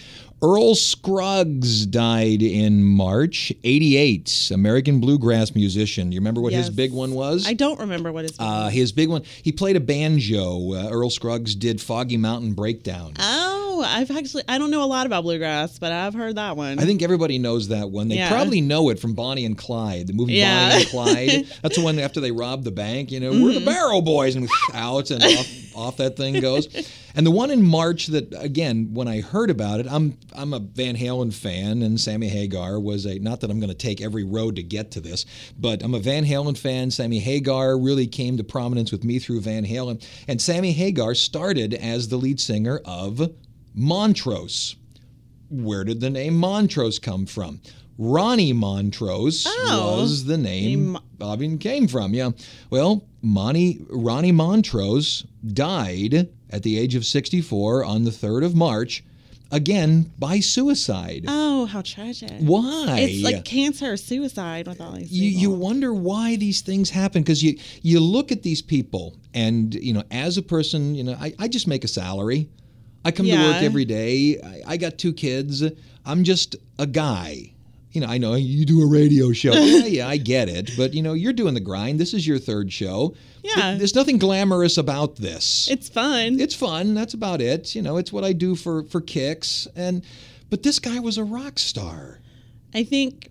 Earl 0.42 0.76
Scruggs 0.76 1.86
died 1.88 2.44
in 2.44 2.84
March, 2.84 3.52
88. 3.64 4.52
American 4.54 5.00
bluegrass 5.00 5.56
musician. 5.56 6.12
You 6.12 6.20
remember 6.20 6.42
what 6.42 6.54
his 6.54 6.70
big 6.70 6.94
one 6.94 7.12
was? 7.14 7.48
I 7.48 7.54
don't 7.54 7.80
remember 7.80 8.12
what 8.12 8.24
his 8.24 8.34
big 8.34 8.42
Uh, 8.42 8.70
his 8.70 8.92
big 8.92 9.10
one, 9.10 9.24
he 9.42 9.52
played 9.52 9.76
a 9.76 9.80
banjo. 9.80 10.74
Uh, 10.74 10.90
Earl 10.92 11.10
Scruggs 11.10 11.56
did 11.56 11.82
Foggy 11.82 12.18
Mountain 12.18 12.54
Breakdown. 12.54 13.14
Oh, 13.18 13.67
I've 13.82 14.12
actually 14.12 14.44
I 14.48 14.58
don't 14.58 14.72
know 14.72 14.84
a 14.84 14.86
lot 14.88 15.06
about 15.06 15.24
bluegrass, 15.24 15.80
but 15.80 15.92
I've 15.92 16.14
heard 16.14 16.36
that 16.36 16.56
one. 16.58 16.80
I 16.80 16.84
think 16.84 17.02
everybody 17.02 17.38
knows 17.40 17.68
that 17.70 17.90
one. 17.90 18.08
They 18.08 18.16
Yeah. 18.16 18.30
probably 18.30 18.62
know 18.62 18.90
it 18.90 19.00
from 19.00 19.14
Bonnie 19.14 19.46
and 19.46 19.58
Clyde, 19.58 20.08
the 20.08 20.14
movie 20.14 20.34
Yeah. 20.34 20.70
Bonnie 20.70 20.82
and 20.82 20.90
Clyde. 20.92 21.46
That's 21.62 21.76
the 21.78 21.84
one 21.84 22.00
after 22.00 22.20
they 22.20 22.32
rob 22.32 22.64
the 22.64 22.72
bank, 22.72 23.12
you 23.12 23.20
know, 23.20 23.32
we're 23.32 23.38
Mm-hmm. 23.52 23.60
the 23.60 23.66
Barrel 23.66 24.02
Boys, 24.02 24.36
and 24.36 24.48
out 24.74 25.12
and 25.12 25.24
off, 25.24 25.76
off 25.76 25.98
that 25.98 26.18
thing 26.18 26.40
goes. 26.40 26.68
And 27.16 27.26
the 27.26 27.32
one 27.32 27.50
in 27.50 27.64
March 27.64 28.08
that, 28.08 28.32
again, 28.38 28.94
when 28.94 29.08
I 29.08 29.22
heard 29.22 29.50
about 29.50 29.80
it, 29.80 29.88
I'm 29.90 30.20
I'm 30.34 30.54
a 30.54 30.60
Van 30.60 30.96
Halen 30.96 31.34
fan, 31.34 31.82
and 31.82 32.00
Sammy 32.00 32.28
Hagar 32.28 32.80
was 32.80 33.08
a. 33.08 33.18
Not 33.18 33.40
that 33.42 33.50
I'm 33.50 33.60
going 33.60 33.72
to 33.72 33.76
take 33.76 34.02
every 34.02 34.24
road 34.24 34.56
to 34.58 34.62
get 34.62 34.92
to 34.92 35.02
this, 35.02 35.26
but 35.58 35.82
I'm 35.82 35.96
a 35.96 36.00
Van 36.00 36.24
Halen 36.26 36.56
fan. 36.56 36.92
Sammy 36.92 37.18
Hagar 37.18 37.76
really 37.76 38.06
came 38.06 38.38
to 38.38 38.44
prominence 38.44 38.92
with 38.92 39.04
me 39.04 39.18
through 39.18 39.42
Van 39.42 39.66
Halen, 39.66 40.06
and 40.28 40.40
Sammy 40.40 40.74
Hagar 40.74 41.16
started 41.16 41.74
as 41.74 42.10
the 42.10 42.18
lead 42.18 42.40
singer 42.40 42.82
of 42.86 43.32
Montrose. 43.78 44.76
where 45.50 45.84
did 45.86 46.02
the 46.02 46.10
name 46.10 46.36
Montrose 46.36 47.00
come 47.00 47.26
from? 47.26 47.62
Ronnie 47.98 48.52
Montrose 48.54 49.46
Oh. 49.48 50.02
was 50.02 50.26
the 50.26 50.38
name 50.38 50.98
Bobby 51.18 51.56
came 51.58 51.88
from. 51.88 52.14
Yeah. 52.14 52.32
Well, 52.70 53.06
Monty, 53.22 53.80
Ronnie 53.90 54.32
Montrose 54.34 55.26
died 55.54 56.28
at 56.50 56.64
the 56.64 56.78
age 56.78 56.96
of 56.96 57.06
64 57.06 57.86
on 57.86 58.04
the 58.04 58.12
3rd 58.12 58.44
of 58.46 58.56
March, 58.56 59.04
again 59.52 60.12
by 60.20 60.40
suicide. 60.42 61.24
Oh, 61.28 61.66
how 61.66 61.82
tragic. 61.82 62.32
Why? 62.40 62.98
It's 63.00 63.24
like 63.24 63.46
cancer 63.46 63.94
or 63.94 63.98
suicide 63.98 64.68
with 64.68 64.82
all 64.82 64.92
these 64.94 65.12
you, 65.12 65.30
you 65.30 65.50
wonder 65.52 65.94
why 65.94 66.36
these 66.36 66.62
things 66.62 66.90
happen 66.90 67.22
because 67.22 67.42
you 67.44 67.58
you 67.84 68.00
look 68.02 68.32
at 68.34 68.44
these 68.44 68.62
people 68.62 69.16
and 69.34 69.74
you 69.76 69.94
know 69.94 70.04
as 70.12 70.38
a 70.38 70.42
person 70.42 70.94
you 70.96 71.04
know 71.06 71.16
I, 71.20 71.34
I 71.40 71.48
just 71.48 71.68
make 71.68 71.84
a 71.86 71.88
salary 71.88 72.50
i 73.06 73.12
come 73.12 73.26
to 73.26 73.36
work 73.36 73.64
every 73.64 73.86
day. 73.86 74.40
I, 74.42 74.74
I 74.74 74.78
got 74.78 74.98
two 74.98 75.14
kids. 75.14 75.64
I'm 76.06 76.24
just 76.24 76.56
a 76.80 76.88
guy. 76.88 77.54
You 77.92 78.02
know 78.02 78.08
i 78.08 78.18
know 78.18 78.36
you 78.36 78.66
do 78.66 78.82
a 78.84 78.86
radio 78.86 79.32
show. 79.32 79.54
Yeah 79.56 79.86
yeah 79.86 80.08
i 80.08 80.18
get 80.18 80.50
it. 80.50 80.72
But 80.78 80.94
you 80.94 81.02
know 81.02 81.14
you're 81.14 81.34
doing 81.34 81.54
the 81.54 81.60
grind. 81.60 82.00
This 82.00 82.14
is 82.14 82.28
your 82.28 82.38
third 82.38 82.72
show. 82.72 83.16
Yeah. 83.44 83.76
there's 83.78 83.96
nothing 83.96 84.18
glamorous 84.18 84.78
about 84.78 85.16
this. 85.16 85.70
It's 85.72 85.88
fun. 85.90 86.40
it's 86.40 86.54
fun. 86.54 86.94
That's 86.94 87.14
about 87.14 87.42
it. 87.42 87.74
You 87.76 87.82
know 87.82 87.98
it's 87.98 88.12
what 88.12 88.24
i 88.24 88.34
do 88.34 88.56
for 88.56 88.84
for 88.84 89.02
kicks. 89.02 89.68
And 89.76 90.04
but 90.50 90.64
this 90.64 90.80
guy 90.80 91.00
was 91.00 91.18
a 91.18 91.24
rock 91.24 91.60
star. 91.60 92.20
I 92.74 92.84
think, 92.84 93.30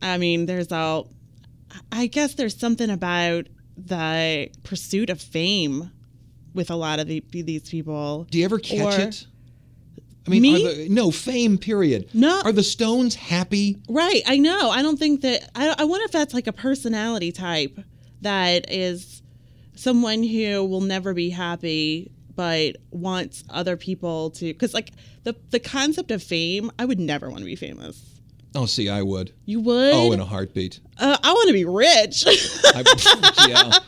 I 0.00 0.18
mean, 0.18 0.46
there's 0.46 0.72
all, 0.72 1.10
I 1.90 2.06
guess 2.06 2.34
there's 2.34 2.56
something 2.56 2.90
about 2.90 3.46
the 3.76 4.50
pursuit 4.62 5.10
of 5.10 5.20
fame 5.20 5.90
with 6.54 6.70
a 6.70 6.76
lot 6.76 7.00
of 7.00 7.06
the, 7.08 7.22
these 7.30 7.68
people. 7.68 8.26
Do 8.30 8.38
you 8.38 8.44
ever 8.44 8.58
catch 8.58 8.98
Or- 8.98 9.02
it? 9.02 9.26
I 10.26 10.30
mean, 10.30 10.40
Me? 10.42 10.64
The, 10.64 10.88
no 10.88 11.10
fame. 11.10 11.58
Period. 11.58 12.08
No. 12.14 12.40
Are 12.44 12.52
the 12.52 12.62
Stones 12.62 13.14
happy? 13.14 13.76
Right. 13.90 14.22
I 14.26 14.38
know. 14.38 14.70
I 14.70 14.80
don't 14.80 14.98
think 14.98 15.20
that, 15.20 15.50
I, 15.54 15.74
I 15.76 15.84
wonder 15.84 16.04
if 16.06 16.12
that's 16.12 16.32
like 16.32 16.46
a 16.46 16.52
personality 16.52 17.30
type 17.30 17.78
that 18.22 18.72
is 18.72 19.20
someone 19.74 20.22
who 20.22 20.64
will 20.64 20.80
never 20.80 21.12
be 21.12 21.28
happy 21.30 22.10
but 22.36 22.76
wants 22.90 23.44
other 23.50 23.76
people 23.76 24.30
to 24.30 24.46
because 24.52 24.74
like 24.74 24.90
the 25.24 25.36
the 25.50 25.60
concept 25.60 26.10
of 26.10 26.22
fame 26.22 26.70
i 26.78 26.84
would 26.84 26.98
never 26.98 27.28
want 27.28 27.40
to 27.40 27.44
be 27.44 27.54
famous 27.56 28.13
Oh, 28.56 28.66
see, 28.66 28.88
I 28.88 29.02
would. 29.02 29.32
you 29.46 29.60
would 29.60 29.92
Oh, 29.94 30.12
in 30.12 30.20
a 30.20 30.24
heartbeat. 30.24 30.78
uh, 30.98 31.16
i 31.24 31.32
want 31.32 31.48
to 31.48 31.52
be 31.52 31.64
rich 31.64 32.24
I, 32.26 33.48
yeah. 33.48 33.78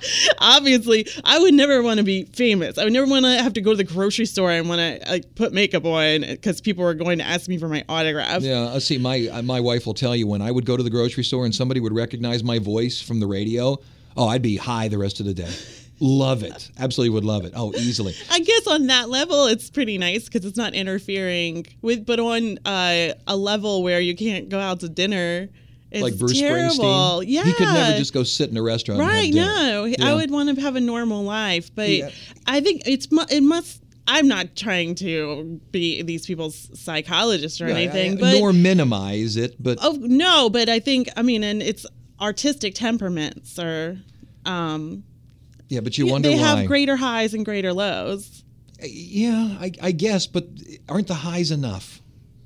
obviously 0.41 1.07
i 1.25 1.39
would 1.39 1.55
never 1.55 1.83
want 1.83 1.99
to 1.99 2.05
be 2.05 2.25
famous 2.25 2.77
i 2.79 2.85
would 2.85 2.93
never 2.93 3.07
want 3.07 3.25
to 3.25 3.31
have 3.43 3.53
to 3.53 3.61
go 3.61 3.71
to 3.71 3.77
the 3.77 3.85
grocery 3.85 4.27
store 4.27 4.51
and 4.51 4.69
want 4.69 4.81
to 4.81 5.09
like 5.11 5.35
put 5.37 5.53
makeup 5.53 5.85
on 5.85 6.23
because 6.23 6.61
people 6.61 6.85
are 6.85 6.95
going 6.95 7.19
to 7.19 7.25
ask 7.25 7.49
me 7.49 7.59
for 7.59 7.69
my 7.69 7.85
autograph 7.89 8.43
Yeah, 8.43 8.63
uh, 8.63 8.81
see, 8.81 8.99
my 8.99 9.29
uh, 9.29 9.43
my 9.43 9.61
wife 9.61 9.87
will 9.87 9.95
tell 9.95 10.17
you 10.17 10.27
when 10.27 10.43
I 10.43 10.51
would 10.51 10.67
go 10.67 10.77
to 10.77 10.83
the 10.83 10.91
grocery 10.91 11.23
store 11.25 11.45
and 11.45 11.55
somebody 11.55 11.79
would 11.81 11.95
recognize 11.95 12.43
my 12.43 12.59
voice 12.59 13.01
from 13.01 13.21
the 13.21 13.27
radio. 13.27 13.79
Oh, 14.17 14.27
I'd 14.29 14.43
be 14.43 14.57
high 14.57 14.89
the 14.89 14.99
rest 14.99 15.21
of 15.21 15.27
the 15.27 15.35
day. 15.35 15.53
Love 16.01 16.43
it. 16.43 16.71
Absolutely 16.79 17.15
would 17.15 17.25
love 17.25 17.45
it. 17.45 17.53
Oh, 17.57 17.73
easily. 17.75 18.15
I 18.31 18.41
guess 18.41 18.67
on 18.67 18.87
that 18.89 19.09
level, 19.09 19.47
it's 19.47 19.71
pretty 19.71 19.97
nice 19.99 20.27
because 20.27 20.45
it's 20.45 20.59
not 20.59 20.75
interfering 20.75 21.67
with. 21.83 22.05
But 22.05 22.21
on 22.21 22.59
uh, 22.67 23.15
a 23.27 23.37
level 23.37 23.83
where 23.83 24.01
you 24.01 24.15
can't 24.15 24.49
go 24.49 24.59
out 24.59 24.81
to 24.81 24.89
dinner, 24.89 25.49
it's 25.91 26.03
like 26.03 26.19
Bruce 26.19 26.39
terrible. 26.39 26.75
Springsteen. 26.85 27.25
Yeah, 27.29 27.45
He 27.45 27.53
could 27.55 27.69
never 27.69 27.97
just 27.97 28.13
go 28.13 28.25
sit 28.25 28.51
in 28.51 28.57
a 28.57 28.63
restaurant. 28.63 29.01
right. 29.01 29.33
No, 29.33 29.91
I 30.03 30.15
would 30.15 30.31
want 30.31 30.55
to 30.55 30.61
have 30.61 30.77
a 30.77 30.81
normal 30.81 31.23
life, 31.25 31.75
but 31.75 31.89
Yeah. 31.89 32.11
I 32.47 32.61
think 32.61 32.83
it's 32.87 33.09
it 33.31 33.43
must. 33.43 33.83
I'm 34.09 34.29
not 34.29 34.55
trying 34.55 34.95
to 34.97 35.61
be 35.73 36.03
these 36.03 36.27
people's 36.27 36.69
psychologist 36.79 37.61
or 37.61 37.65
Right, 37.67 37.75
anything, 37.77 38.19
but 38.19 38.39
nor 38.39 38.53
minimize 38.53 39.37
it, 39.37 39.61
but 39.61 39.79
oh 39.83 39.97
no, 40.01 40.49
but 40.51 40.69
I 40.69 40.79
think 40.79 41.09
I 41.17 41.23
mean, 41.23 41.43
and 41.43 41.63
it's 41.63 41.87
artistic 42.21 42.75
temperaments 42.75 43.59
or. 43.59 43.99
Um, 44.45 45.03
yeah, 45.69 45.81
but 45.81 45.99
you 45.99 46.07
wonder 46.07 46.29
why 46.29 46.37
they 46.37 46.41
why. 46.41 46.49
have 46.59 46.67
greater 46.67 46.97
highs 46.97 47.35
and 47.35 47.45
greater 47.45 47.73
lows. 47.73 48.45
Yeah, 48.83 49.57
I, 49.59 49.73
I 49.81 49.93
guess, 49.93 50.27
but 50.27 50.47
aren't 50.89 51.09
the 51.09 51.15
highs 51.15 51.51
enough? 51.51 52.01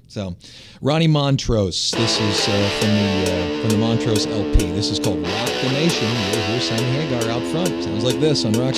So, 0.09 0.37
Ronnie 0.81 1.07
Montrose. 1.07 1.93
This 1.93 2.21
is 2.21 2.49
uh, 2.49 2.69
from 2.81 2.89
the 2.89 3.33
uh, 3.33 3.61
from 3.61 3.71
the 3.71 3.79
Montrose 3.79 4.27
LP. 4.27 4.73
This 4.73 4.91
is 4.91 4.99
called 4.99 5.23
Rock 5.23 5.47
the 5.47 5.69
Nation. 5.73 6.09
Hear 6.09 6.61
Sammy 6.61 6.83
Hagar 6.83 7.31
out 7.31 7.43
front. 7.53 7.85
Sounds 7.85 8.05
like 8.05 8.19
this 8.19 8.45
on 8.45 8.53
Rock 8.55 8.75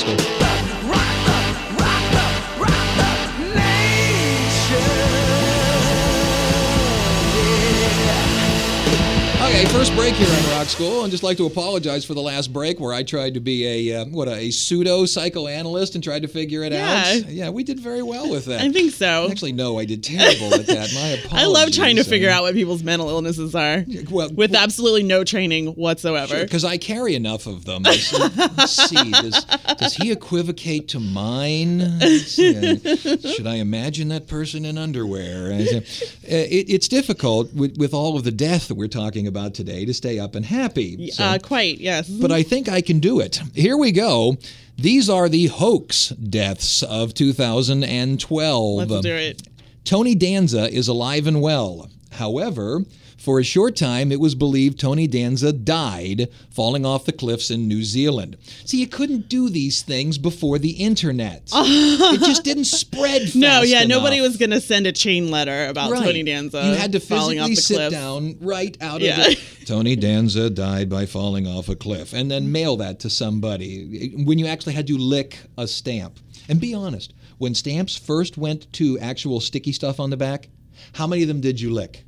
first 9.73 9.95
break 9.97 10.15
here 10.15 10.29
on 10.29 10.51
Rock 10.59 10.67
School. 10.69 11.03
I'd 11.03 11.11
just 11.11 11.23
like 11.23 11.39
to 11.39 11.47
apologize 11.47 12.05
for 12.05 12.13
the 12.13 12.21
last 12.21 12.53
break 12.53 12.79
where 12.79 12.93
I 12.93 13.03
tried 13.03 13.35
to 13.35 13.41
be 13.41 13.91
a 13.91 14.03
uh, 14.03 14.05
what 14.07 14.29
a 14.29 14.51
pseudo 14.51 15.07
psychoanalyst 15.07 15.95
and 15.95 16.05
tried 16.05 16.23
to 16.23 16.29
figure 16.29 16.63
it 16.63 16.73
Yeah. 16.73 17.05
out. 17.17 17.29
Yeah, 17.31 17.49
we 17.49 17.65
did 17.65 17.81
very 17.81 18.03
well 18.03 18.31
with 18.31 18.45
that. 18.47 18.61
I 18.61 18.71
think 18.71 18.93
so. 18.93 19.29
Actually, 19.31 19.53
no, 19.53 19.79
I 19.79 19.87
did 19.87 20.05
terrible 20.05 20.53
at 20.55 20.67
that. 20.67 20.93
My 20.95 21.01
apologies. 21.09 21.33
I 21.33 21.47
love 21.47 21.73
trying 21.73 21.97
to 21.97 22.05
figure 22.05 22.29
Uh, 22.29 22.35
out 22.35 22.43
what 22.43 22.55
people's 22.55 22.83
mental 22.83 23.09
illnesses 23.09 23.55
are 23.55 23.85
well, 24.11 24.29
with 24.35 24.55
absolutely 24.55 25.05
no 25.05 25.25
training 25.25 25.69
whatsoever. 25.69 26.43
because 26.43 26.65
I 26.65 26.77
carry 26.77 27.15
enough 27.15 27.47
of 27.47 27.65
them. 27.65 27.83
Let's 27.85 28.03
see, 28.09 28.19
let's 28.19 28.73
see, 28.91 29.11
does, 29.11 29.45
does 29.79 29.95
he 29.97 30.13
equivocate 30.13 30.89
to 30.89 31.01
mine? 31.01 31.99
See, 32.21 32.77
Should 32.79 33.47
I 33.47 33.55
imagine 33.57 34.09
that 34.09 34.27
person 34.29 34.65
in 34.67 34.77
underwear? 34.77 35.51
Uh, 36.23 36.35
It, 36.35 36.69
it's 36.71 36.89
difficult 36.89 37.53
with, 37.53 37.77
with 37.77 37.93
all 37.93 38.17
of 38.17 38.25
the 38.25 38.31
death 38.31 38.69
that 38.69 38.75
we're 38.77 38.87
talking 38.89 39.27
about 39.27 39.55
today 39.55 39.62
to 39.63 39.95
stay 39.95 40.19
up 40.19 40.35
and 40.35 40.45
happy. 40.45 41.11
So- 41.11 41.25
uh, 41.25 41.39
quite, 41.39 41.79
yes. 41.81 42.09
but 42.09 42.31
I 42.33 42.43
think 42.43 42.69
I 42.69 42.81
can 42.81 43.01
do 43.01 43.21
it. 43.21 43.41
Here 43.55 43.77
we 43.77 43.93
go. 43.93 44.37
These 44.77 45.09
are 45.09 45.29
the 45.29 45.47
hoax 45.47 46.09
deaths 46.09 46.83
of 46.83 47.15
2012. 47.15 48.89
Let's 48.91 49.03
do 49.03 49.15
it. 49.15 49.43
Tony 49.85 50.15
Danza 50.15 50.73
is 50.73 50.89
alive 50.89 51.27
and 51.27 51.41
well. 51.41 51.91
However, 52.13 52.85
for 53.23 53.39
a 53.39 53.45
short 53.45 53.77
time, 53.77 54.11
it 54.11 54.19
was 54.19 54.35
believed 54.35 54.81
Tony 54.81 55.07
Danza 55.07 55.53
died 55.53 56.29
falling 56.51 56.85
off 56.85 57.05
the 57.05 57.13
cliffs 57.13 57.51
in 57.51 57.69
New 57.69 57.85
Zealand. 57.85 58.37
See, 58.65 58.79
you 58.81 58.89
couldn't 58.89 59.29
do 59.29 59.49
these 59.49 59.83
things 59.83 60.19
before 60.19 60.59
the 60.59 60.71
internet. 60.71 61.49
it 61.55 62.21
just 62.21 62.43
didn't 62.43 62.65
spread 62.65 63.23
fast 63.23 63.37
No, 63.37 63.63
yeah, 63.63 63.85
nobody 63.85 64.21
was 64.21 64.37
going 64.37 64.51
to 64.51 64.61
send 64.61 64.87
a 64.89 64.93
chain 64.93 65.31
letter 65.31 65.69
about 65.69 65.93
Right. 65.93 66.03
Tony 66.05 66.23
Danza 66.25 66.65
You 66.67 66.75
had 66.75 66.93
to 66.93 67.01
falling 67.01 67.39
off 67.39 67.49
physically 67.49 67.55
the 67.55 67.61
sit 67.63 67.77
cliff. 67.77 67.93
down 67.93 68.37
right 68.41 68.77
out 68.81 69.01
Yeah. 69.01 69.21
of 69.21 69.27
it. 69.33 69.39
Tony 69.67 69.95
Danza 69.95 70.51
died 70.51 70.89
by 70.91 71.07
falling 71.07 71.47
off 71.47 71.69
a 71.69 71.77
cliff, 71.77 72.13
and 72.13 72.29
then 72.29 72.51
mail 72.51 72.77
that 72.79 72.99
to 73.01 73.11
somebody. 73.11 74.13
When 74.25 74.39
you 74.39 74.47
actually 74.49 74.73
had 74.75 74.89
to 74.89 74.99
lick 74.99 75.39
a 75.57 75.69
stamp, 75.69 76.19
and 76.49 76.61
be 76.61 76.75
honest, 76.75 77.13
when 77.39 77.55
stamps 77.55 77.97
first 77.97 78.37
went 78.37 78.73
to 78.75 78.99
actual 78.99 79.39
sticky 79.39 79.71
stuff 79.73 80.01
on 80.01 80.11
the 80.11 80.17
back, 80.17 80.49
how 80.95 81.07
many 81.07 81.23
of 81.23 81.29
them 81.29 81.41
did 81.41 81.61
you 81.61 81.71
lick? 81.71 82.05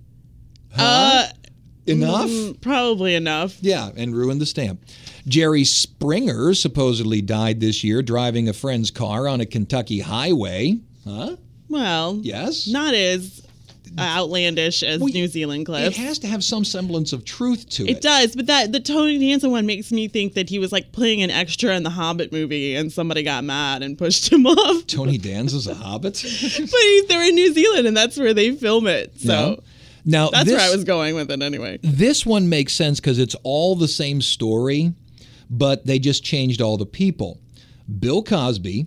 Uh, 0.77 1.29
Enough. 1.87 2.31
mm, 2.31 2.61
probably 2.63 3.15
enough. 3.15 3.57
Yeah, 3.61 3.91
and 3.97 4.15
ruined 4.17 4.41
the 4.41 4.47
stamp. 4.47 4.83
Jerry 5.29 5.65
Springer 5.65 6.55
supposedly 6.55 7.21
died 7.21 7.61
this 7.61 7.85
year 7.85 8.01
driving 8.03 8.49
a 8.49 8.53
friend's 8.55 8.91
car 8.91 9.29
on 9.29 9.41
a 9.41 9.47
Kentucky 9.47 10.01
highway. 10.01 10.79
Huh? 11.07 11.37
Well, 11.69 12.19
Yes. 12.23 12.67
not 12.69 12.95
as 12.95 13.43
outlandish 13.99 14.83
as 14.83 14.99
Well, 15.01 15.13
New 15.13 15.29
Zealand 15.29 15.63
It 15.63 15.65
cliffs. 15.67 15.97
has 15.99 16.19
to 16.21 16.27
have 16.27 16.43
some 16.43 16.65
semblance 16.65 17.13
of 17.13 17.25
truth 17.25 17.69
to 17.71 17.85
it. 17.85 17.91
It 17.99 18.01
does, 18.01 18.35
but 18.35 18.47
that 18.47 18.73
the 18.73 18.81
Tony 18.81 19.19
Danza 19.19 19.49
one 19.49 19.67
makes 19.67 19.93
me 19.93 20.09
think 20.09 20.35
that 20.35 20.49
he 20.49 20.59
was 20.59 20.73
like 20.73 20.91
playing 20.93 21.23
an 21.23 21.31
extra 21.31 21.77
in 21.77 21.83
the 21.83 21.91
Hobbit 21.91 22.33
movie, 22.33 22.75
and 22.75 22.91
somebody 22.93 23.23
got 23.23 23.45
mad 23.45 23.83
and 23.83 23.97
pushed 23.99 24.33
him 24.33 24.47
off. 24.47 24.87
Tony 24.87 25.19
Danza's 25.19 25.67
a 25.67 25.75
hobbit. 25.75 26.15
but 26.23 26.31
he's, 26.31 27.07
they're 27.07 27.29
in 27.29 27.35
New 27.35 27.53
Zealand, 27.53 27.87
and 27.87 27.97
that's 27.97 28.17
where 28.17 28.35
they 28.35 28.53
film 28.53 28.87
it. 28.87 29.13
So 29.21 29.29
No. 29.29 29.61
Now 30.05 30.31
that's 30.31 30.47
this, 30.47 30.57
where 30.61 30.71
I 30.71 30.75
was 30.75 30.85
going 30.85 31.15
with 31.15 31.31
it 31.31 31.43
anyway. 31.43 31.79
This 31.83 32.27
one 32.27 32.49
makes 32.49 32.75
sense 32.75 33.01
because 33.01 33.19
it's 33.19 33.37
all 33.43 33.75
the 33.75 33.89
same 33.89 34.21
story, 34.21 34.93
but 35.49 35.87
they 35.87 35.99
just 35.99 36.25
changed 36.25 36.61
all 36.61 36.77
the 36.77 36.87
people. 36.87 37.41
Bill 37.99 38.23
Cosby, 38.23 38.87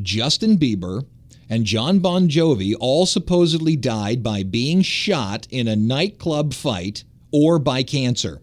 Justin 0.00 0.56
Bieber, 0.58 1.04
and 1.48 1.64
John 1.64 1.98
Bon 1.98 2.28
Jovi 2.28 2.74
all 2.80 3.06
supposedly 3.06 3.76
died 3.76 4.22
by 4.22 4.42
being 4.42 4.82
shot 4.82 5.46
in 5.50 5.68
a 5.68 5.76
nightclub 5.76 6.54
fight 6.54 7.04
or 7.32 7.58
by 7.58 7.82
cancer. 7.82 8.40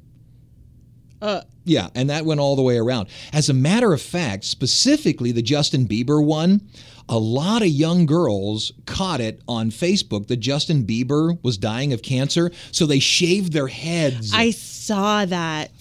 Uh, 1.21 1.41
Yeah, 1.65 1.89
and 1.95 2.09
that 2.09 2.25
went 2.25 2.39
all 2.39 2.55
the 2.55 2.61
way 2.61 2.77
around. 2.77 3.09
As 3.33 3.49
a 3.49 3.53
matter 3.53 3.93
of 3.93 4.01
fact, 4.01 4.43
specifically 4.45 5.31
the 5.31 5.41
Justin 5.41 5.85
Bieber 5.87 6.23
one, 6.23 6.61
a 7.09 7.17
lot 7.17 7.61
of 7.63 7.67
young 7.67 8.05
girls 8.05 8.71
caught 8.85 9.19
it 9.19 9.41
on 9.47 9.71
Facebook 9.71 10.27
that 10.27 10.37
Justin 10.37 10.85
Bieber 10.85 11.37
was 11.43 11.57
dying 11.57 11.91
of 11.91 12.01
cancer, 12.01 12.51
so 12.71 12.85
they 12.85 12.99
shaved 12.99 13.51
their 13.51 13.67
heads. 13.67 14.31
I 14.33 14.51
saw 14.51 15.25
that. 15.25 15.71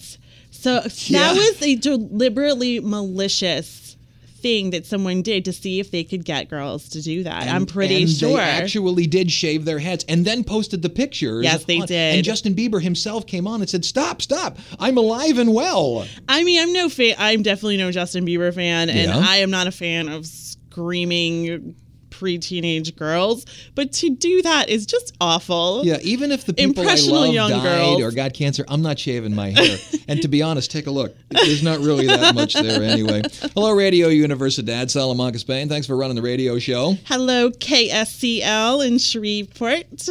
So 0.51 0.81
Yeah. 1.05 1.33
that 1.33 1.35
was 1.37 1.61
a 1.61 1.75
deliberately 1.75 2.79
malicious 2.79 3.95
thing 4.41 4.69
that 4.69 4.85
someone 4.85 5.21
did 5.21 5.43
to 5.43 5.51
see 5.51 5.79
if 5.81 5.91
they 5.91 6.01
could 6.03 6.23
get 6.23 6.49
girls 6.49 6.87
to 6.87 7.01
do 7.01 7.23
that. 7.23 7.47
I'm 7.49 7.65
pretty 7.65 8.03
and 8.03 8.09
sure. 8.11 8.37
They 8.37 8.41
actually 8.41 9.05
did 9.05 9.29
shave 9.29 9.65
their 9.65 9.79
heads 9.79 10.05
and 10.07 10.23
then 10.23 10.45
posted 10.45 10.81
the 10.81 10.89
pictures. 10.89 11.43
Yes, 11.43 11.65
they 11.65 11.79
on- 11.81 11.87
did. 11.87 12.15
And 12.15 12.23
Justin 12.23 12.55
Bieber 12.55 12.81
himself 12.81 13.27
came 13.27 13.45
on 13.47 13.59
and 13.59 13.69
said, 13.69 13.83
"Stop, 13.83 14.21
stop! 14.21 14.57
I'm 14.79 14.97
alive 14.97 15.37
and 15.39 15.53
well." 15.53 16.07
I 16.29 16.43
mean, 16.45 16.61
I'm 16.61 16.71
no 16.71 16.87
fan. 16.87 17.15
I'm 17.17 17.43
definitely 17.43 17.75
no 17.77 17.91
Justin 17.91 18.25
Bieber 18.25 18.53
fan, 18.53 18.89
and 18.89 19.09
Yeah. 19.11 19.17
I 19.19 19.37
am 19.37 19.49
not 19.51 19.67
a 19.67 19.71
fan 19.71 20.07
of 20.07 20.25
screaming 20.79 21.75
pre-teenage 22.09 22.95
girls. 22.95 23.45
But 23.75 23.91
to 23.93 24.09
do 24.09 24.41
that 24.41 24.69
is 24.69 24.85
just 24.85 25.15
awful. 25.21 25.81
Yeah, 25.85 25.97
even 26.01 26.31
if 26.31 26.45
the 26.45 26.53
people 26.53 26.87
I 26.87 26.95
love 26.95 27.33
died 27.33 27.63
girls. 27.63 28.01
or 28.01 28.11
got 28.11 28.33
cancer, 28.33 28.65
I'm 28.67 28.81
not 28.81 28.97
shaving 28.97 29.35
my 29.35 29.49
hair. 29.49 29.77
and 30.07 30.21
to 30.21 30.27
be 30.27 30.41
honest, 30.41 30.71
take 30.71 30.87
a 30.87 30.91
look. 30.91 31.15
There's 31.29 31.63
not 31.63 31.79
really 31.79 32.07
that 32.07 32.33
much 32.33 32.53
there 32.53 32.83
anyway. 32.83 33.21
Hello, 33.53 33.71
Radio 33.71 34.09
Universidad, 34.09 34.89
Salamanca, 34.89 35.39
Spain. 35.39 35.69
Thanks 35.69 35.85
for 35.85 35.95
running 35.95 36.15
the 36.15 36.21
radio 36.21 36.59
show. 36.59 36.95
Hello, 37.05 37.51
KSCL 37.51 38.85
in 38.85 38.97
Shreveport. 38.97 40.09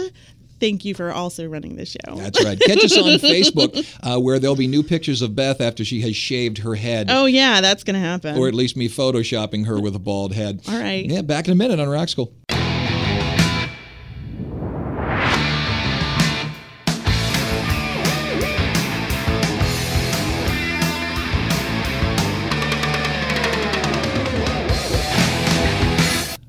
Thank 0.60 0.84
you 0.84 0.94
for 0.94 1.12
also 1.12 1.46
running 1.46 1.76
the 1.76 1.86
show. 1.86 1.98
That's 2.16 2.44
right. 2.44 2.58
Catch 2.58 2.84
us 2.84 2.96
on 2.98 3.04
Facebook, 3.18 3.86
uh, 4.02 4.20
where 4.20 4.38
there'll 4.38 4.56
be 4.56 4.66
new 4.66 4.82
pictures 4.82 5.22
of 5.22 5.34
Beth 5.36 5.60
after 5.60 5.84
she 5.84 6.00
has 6.02 6.16
shaved 6.16 6.58
her 6.58 6.74
head. 6.74 7.06
oh 7.10 7.26
yeah, 7.26 7.60
that's 7.60 7.84
gonna 7.84 8.00
happen. 8.00 8.36
Or 8.36 8.48
at 8.48 8.54
least 8.54 8.76
me 8.76 8.88
photoshopping 8.88 9.66
her 9.66 9.80
with 9.80 9.94
a 9.94 9.98
bald 10.00 10.32
head. 10.34 10.60
All 10.68 10.78
right. 10.78 11.04
Yeah, 11.06 11.22
back 11.22 11.46
in 11.46 11.52
a 11.52 11.56
minute 11.56 11.78
on 11.80 11.88
Rock 11.88 12.08
School. 12.08 12.32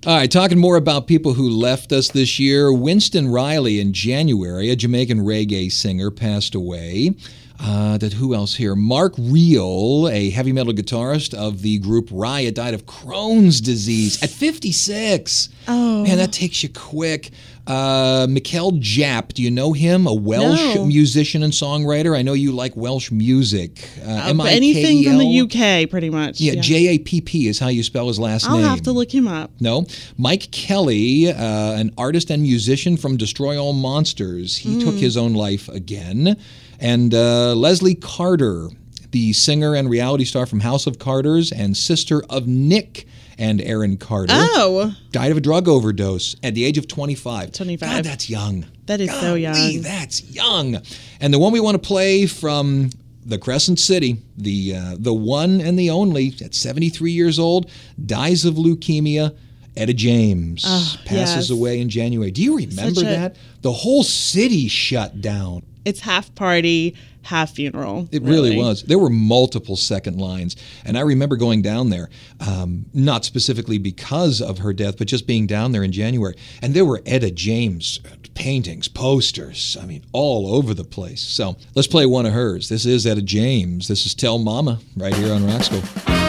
All 0.08 0.15
right, 0.15 0.32
talking 0.32 0.58
more 0.58 0.77
about 0.77 1.08
people 1.08 1.34
who 1.34 1.50
left 1.50 1.91
us 1.91 2.08
this 2.08 2.39
year. 2.39 2.72
Winston 2.72 3.27
Riley 3.27 3.82
in 3.82 3.91
January, 3.91 4.70
a 4.70 4.75
Jamaican 4.77 5.25
reggae 5.25 5.70
singer, 5.70 6.10
passed 6.10 6.56
away. 6.56 7.15
Uh, 7.61 7.97
that 7.97 8.13
who 8.13 8.33
else 8.33 8.55
here? 8.55 8.73
Mark 8.73 9.13
Reale, 9.17 10.07
a 10.09 10.29
heavy 10.29 10.53
metal 10.53 10.71
guitarist 10.71 11.33
of 11.33 11.61
the 11.61 11.77
group 11.79 12.07
Riot, 12.09 12.55
died 12.55 12.73
of 12.73 12.85
Crohn's 12.85 13.59
disease 13.59 14.21
at 14.23 14.29
56. 14.29 15.49
Oh. 15.67 16.03
man, 16.03 16.17
that 16.17 16.31
takes 16.31 16.63
you 16.63 16.69
quick. 16.69 17.31
Uh, 17.67 18.25
Mikel 18.29 18.71
Japp, 18.73 19.33
do 19.33 19.43
you 19.43 19.51
know 19.51 19.73
him? 19.73 20.07
A 20.07 20.13
Welsh 20.13 20.75
No. 20.75 20.85
musician 20.85 21.43
and 21.43 21.51
songwriter. 21.53 22.17
I 22.17 22.21
know 22.21 22.33
you 22.33 22.51
like 22.53 22.75
Welsh 22.77 23.11
music. 23.11 23.87
Uh, 24.03 24.09
Uh, 24.09 24.29
M 24.29 24.41
I 24.41 24.45
K 24.45 24.49
L? 24.51 24.55
anything 24.55 25.03
from 25.03 25.17
the 25.19 25.41
UK, 25.41 25.85
pretty 25.89 26.09
much. 26.09 26.39
Yeah, 26.39 26.55
J 26.55 26.95
A 26.95 26.97
P 26.99 27.19
P 27.21 27.47
is 27.47 27.59
how 27.59 27.67
you 27.67 27.83
spell 27.83 28.07
his 28.07 28.19
last 28.19 28.47
name. 28.49 28.55
I'll 28.63 28.69
have 28.69 28.81
to 28.83 28.91
look 28.93 29.13
him 29.13 29.27
up. 29.27 29.51
No. 29.59 29.85
Mike 30.17 30.49
Kelley, 30.51 31.29
uh, 31.31 31.73
an 31.73 31.91
artist 31.97 32.31
and 32.31 32.41
musician 32.41 32.95
from 32.97 33.17
Destroy 33.17 33.61
All 33.61 33.73
Monsters, 33.73 34.57
he 34.57 34.81
took 34.81 34.95
his 34.95 35.15
own 35.17 35.33
life 35.33 35.67
again. 35.69 36.37
And 36.79 37.13
uh, 37.13 37.53
Leslie 37.55 37.95
Carter, 37.95 38.69
the 39.12 39.33
singer 39.33 39.75
and 39.75 39.89
reality 39.89 40.24
star 40.25 40.45
from 40.45 40.62
House 40.62 40.88
of 40.88 41.00
Carters 41.00 41.51
and 41.51 41.75
sister 41.75 42.24
of 42.29 42.48
Nick 42.48 43.05
and 43.38 43.62
Aaron 43.62 43.98
Carter, 43.98 44.33
Oh, 44.36 44.93
died 45.12 45.31
of 45.31 45.38
a 45.38 45.41
drug 45.41 45.67
overdose 45.67 46.36
at 46.43 46.55
the 46.55 46.65
age 46.65 46.77
of 46.77 46.88
25. 46.88 47.51
25. 47.53 47.89
God, 47.89 48.03
that's 48.03 48.29
young. 48.29 48.65
That 48.86 49.01
is 49.01 49.12
so 49.12 49.21
Golly, 49.39 49.41
young. 49.41 49.81
That's 49.81 50.24
young. 50.29 50.77
And 51.21 51.33
the 51.33 51.39
one 51.39 51.53
we 51.53 51.59
want 51.59 51.81
to 51.81 51.86
play 51.88 52.25
from 52.25 52.89
the 53.25 53.38
Crescent 53.38 53.79
City, 53.79 54.17
the 54.38 54.75
uh, 54.75 54.96
the 54.98 55.13
one 55.13 55.61
and 55.61 55.77
the 55.77 55.89
only, 55.89 56.33
at 56.44 56.55
73 56.55 57.11
years 57.11 57.39
old, 57.39 57.70
dies 58.05 58.46
of 58.46 58.55
leukemia. 58.55 59.35
Etta 59.77 59.94
James 59.94 60.63
passes 61.05 61.50
yes. 61.50 61.50
away 61.51 61.79
in 61.79 61.87
January. 61.87 62.31
Do 62.31 62.42
you 62.42 62.57
remember 62.57 63.01
a- 63.01 63.03
that? 63.03 63.35
The 63.61 63.72
whole 63.72 64.03
city 64.03 64.68
shut 64.68 65.22
down. 65.22 65.63
It's 65.85 66.01
half 66.01 66.33
party, 66.35 66.96
half 67.24 67.51
funeral. 67.51 68.07
It 68.11 68.22
really, 68.24 68.55
was. 68.55 68.83
There 68.83 69.00
were 69.00 69.09
multiple 69.09 69.75
second 69.75 70.20
lines. 70.20 70.55
And 70.85 70.98
I 70.98 71.01
remember 71.01 71.35
going 71.35 71.61
down 71.61 71.89
there, 71.89 72.09
um, 72.39 72.85
not 72.94 73.25
specifically 73.25 73.77
because 73.77 74.42
of 74.42 74.59
her 74.59 74.74
death, 74.74 74.98
but 74.98 75.07
just 75.07 75.27
being 75.27 75.48
down 75.48 75.72
there 75.72 75.83
in 75.83 75.92
January. 75.92 76.35
And 76.61 76.74
there 76.74 76.85
were 76.85 77.01
Etta 77.05 77.31
James 77.31 78.00
paintings, 78.35 78.87
posters, 78.87 79.77
I 79.81 79.85
mean, 79.85 80.05
all 80.13 80.55
over 80.55 80.74
the 80.74 80.85
place. 80.85 81.22
So 81.22 81.57
let's 81.75 81.87
play 81.87 82.05
one 82.05 82.25
of 82.25 82.33
hers. 82.33 82.70
This 82.70 82.85
is 82.85 83.05
Etta 83.05 83.22
James. 83.22 83.87
This 83.87 84.05
is 84.05 84.15
Tell 84.15 84.37
Mama 84.37 84.79
right 84.96 85.13
here 85.13 85.33
on 85.33 85.46
Rock 85.46 85.63
School. 85.63 86.28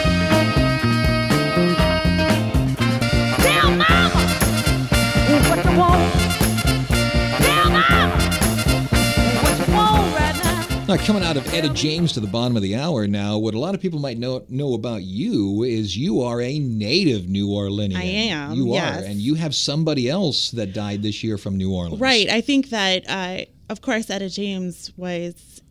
Coming 11.05 11.23
out 11.23 11.35
of 11.35 11.51
Etta 11.53 11.69
James 11.69 12.13
to 12.13 12.19
the 12.19 12.27
bottom 12.27 12.55
of 12.55 12.61
the 12.61 12.75
hour 12.75 13.07
now, 13.07 13.37
what 13.37 13.55
a 13.55 13.59
lot 13.59 13.73
of 13.73 13.81
people 13.81 13.99
might 13.99 14.19
know 14.19 14.45
know 14.49 14.75
about 14.75 15.01
you 15.01 15.63
is 15.63 15.97
you 15.97 16.21
are 16.21 16.39
a 16.39 16.59
native 16.59 17.27
New 17.27 17.47
Orleanian. 17.47 17.95
I 17.95 18.03
am, 18.03 18.53
You 18.53 18.73
yes. 18.73 19.01
are, 19.01 19.05
and 19.05 19.15
you 19.15 19.33
have 19.35 19.55
somebody 19.55 20.09
else 20.09 20.51
that 20.51 20.73
died 20.73 21.01
this 21.01 21.23
year 21.23 21.37
from 21.39 21.57
New 21.57 21.73
Orleans. 21.73 21.99
Right. 21.99 22.29
I 22.29 22.41
think 22.41 22.69
that, 22.69 23.03
uh, 23.09 23.45
of 23.69 23.81
course, 23.81 24.09
Etta 24.11 24.29
James 24.29 24.91
was 24.95 25.61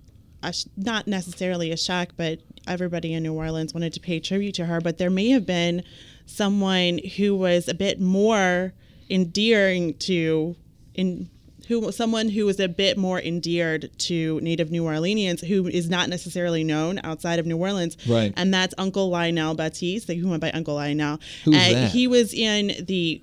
sh- 0.53 0.65
not 0.77 1.07
necessarily 1.07 1.71
a 1.71 1.77
shock, 1.77 2.11
but 2.17 2.41
everybody 2.67 3.15
in 3.15 3.23
New 3.23 3.35
Orleans 3.35 3.73
wanted 3.73 3.93
to 3.93 4.01
pay 4.01 4.19
tribute 4.19 4.55
to 4.57 4.67
her. 4.67 4.81
But 4.81 4.99
there 4.99 5.11
may 5.11 5.29
have 5.29 5.47
been 5.47 5.85
someone 6.27 6.99
who 7.17 7.37
was 7.37 7.69
a 7.69 7.75
bit 7.75 8.01
more 8.01 8.75
endearing 9.09 9.95
to 9.99 10.57
in 10.95 11.31
who 11.71 11.93
someone 11.93 12.29
who 12.29 12.47
was 12.47 12.59
a 12.59 12.69
bit 12.69 12.99
more 12.99 13.21
endeared 13.21 13.89
to 13.97 14.41
native 14.41 14.73
New 14.73 14.83
Orleanians 14.83 15.47
who 15.47 15.69
is 15.69 15.89
not 15.89 16.09
necessarily 16.09 16.65
known 16.65 16.99
outside 17.05 17.39
of 17.39 17.47
New 17.47 17.57
Orleans. 17.57 17.97
Right. 18.09 18.35
And 18.37 18.53
that's 18.53 18.75
Uncle 18.77 19.09
Lionel 19.09 19.55
Baptiste, 19.55 20.11
who 20.11 20.29
went 20.29 20.41
by 20.41 20.51
Uncle 20.51 20.75
Lionel. 20.75 21.21
Who's 21.45 21.55
and 21.55 21.77
that? 21.77 21.91
he 21.93 22.09
was 22.09 22.35
in 22.35 22.85
the 22.87 23.23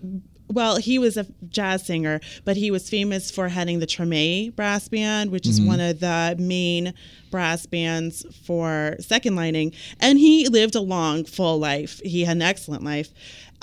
well, 0.49 0.77
he 0.77 0.97
was 0.97 1.17
a 1.17 1.25
jazz 1.49 1.85
singer, 1.85 2.21
but 2.45 2.55
he 2.55 2.71
was 2.71 2.89
famous 2.89 3.29
for 3.29 3.49
heading 3.49 3.79
the 3.79 3.85
Treme 3.85 4.55
brass 4.55 4.87
band, 4.87 5.29
which 5.29 5.45
is 5.45 5.59
one 5.59 5.81
of 5.81 5.99
the 5.99 6.37
main 6.39 6.93
brass 7.29 7.65
bands 7.65 8.25
for 8.45 8.95
second 9.01 9.35
lining. 9.35 9.73
And 9.99 10.17
he 10.17 10.47
lived 10.47 10.75
a 10.75 10.79
long, 10.79 11.25
full 11.25 11.59
life. 11.59 11.99
He 11.99 12.23
had 12.23 12.37
an 12.37 12.43
excellent 12.43 12.85
life. 12.85 13.09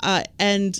Uh, 0.01 0.25
and 0.37 0.79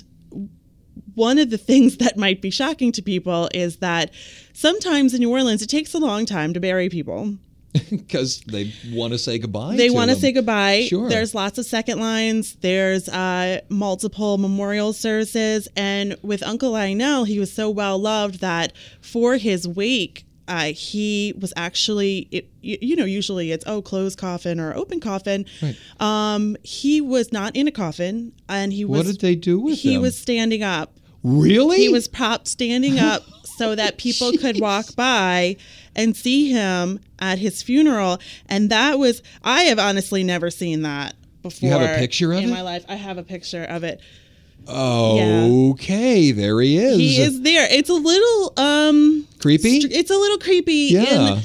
one 1.16 1.38
of 1.38 1.50
the 1.50 1.58
things 1.58 1.96
that 1.96 2.16
might 2.16 2.40
be 2.40 2.50
shocking 2.50 2.92
to 2.92 3.02
people 3.02 3.48
is 3.52 3.78
that 3.78 4.12
sometimes 4.52 5.12
in 5.12 5.20
New 5.20 5.30
Orleans, 5.30 5.62
it 5.62 5.68
takes 5.68 5.92
a 5.94 5.98
long 5.98 6.24
time 6.26 6.54
to 6.54 6.60
bury 6.60 6.88
people. 6.88 7.34
because 7.90 8.40
they 8.46 8.72
want 8.90 9.12
to 9.12 9.18
say 9.18 9.38
goodbye. 9.38 9.76
They 9.76 9.90
want 9.90 10.10
to 10.10 10.16
say 10.16 10.32
goodbye. 10.32 10.86
Sure. 10.88 11.08
There's 11.08 11.34
lots 11.34 11.58
of 11.58 11.66
second 11.66 12.00
lines. 12.00 12.54
There's 12.56 13.08
uh, 13.08 13.60
multiple 13.68 14.38
memorial 14.38 14.92
services. 14.92 15.68
And 15.76 16.16
with 16.22 16.42
Uncle 16.42 16.70
Lionel, 16.70 17.24
he 17.24 17.38
was 17.38 17.52
so 17.52 17.68
well 17.70 17.98
loved 17.98 18.40
that 18.40 18.72
for 19.00 19.36
his 19.36 19.66
wake, 19.66 20.24
uh, 20.48 20.66
he 20.66 21.34
was 21.38 21.52
actually, 21.56 22.28
it, 22.30 22.48
you, 22.60 22.78
you 22.80 22.96
know, 22.96 23.04
usually 23.04 23.50
it's, 23.50 23.64
oh, 23.66 23.82
closed 23.82 24.18
coffin 24.18 24.60
or 24.60 24.74
open 24.74 25.00
coffin. 25.00 25.44
Right. 25.60 25.76
Um, 25.98 26.56
he 26.62 27.00
was 27.00 27.32
not 27.32 27.56
in 27.56 27.66
a 27.66 27.72
coffin 27.72 28.32
and 28.48 28.72
he 28.72 28.84
was. 28.84 28.98
What 28.98 29.06
did 29.06 29.20
they 29.20 29.34
do 29.34 29.58
with 29.58 29.78
He 29.78 29.88
him? 29.88 29.92
He 29.92 29.98
was 29.98 30.16
standing 30.16 30.62
up. 30.62 30.92
Really. 31.22 31.78
He 31.78 31.88
was 31.88 32.08
propped 32.08 32.48
standing 32.48 32.98
up 32.98 33.22
so 33.44 33.74
that 33.74 33.98
people 33.98 34.32
could 34.38 34.60
walk 34.60 34.94
by 34.96 35.56
and 35.94 36.16
see 36.16 36.50
him 36.50 37.00
at 37.18 37.38
his 37.38 37.62
funeral. 37.62 38.18
And 38.48 38.70
that 38.70 38.98
was, 38.98 39.22
I 39.42 39.62
have 39.62 39.78
honestly 39.78 40.22
never 40.24 40.50
seen 40.50 40.82
that 40.82 41.14
before. 41.42 41.70
have 41.70 41.80
a 41.82 41.98
picture 41.98 42.32
of 42.32 42.38
in 42.38 42.44
it? 42.44 42.48
In 42.48 42.54
my 42.54 42.62
life? 42.62 42.84
I 42.88 42.96
have 42.96 43.18
a 43.18 43.22
picture 43.22 43.64
of 43.64 43.82
it. 43.84 44.00
Okay, 44.68 46.32
there 46.32 46.60
he 46.60 46.76
is. 46.78 46.96
He 46.98 47.20
is 47.22 47.40
there. 47.42 47.66
It's 47.70 47.88
a 47.88 47.94
little 47.94 48.52
um 48.56 49.26
creepy. 49.38 49.80
str- 49.80 49.88
It's 49.92 50.10
a 50.10 50.16
little 50.16 50.38
creepy. 50.38 50.88
yeah. 50.90 51.40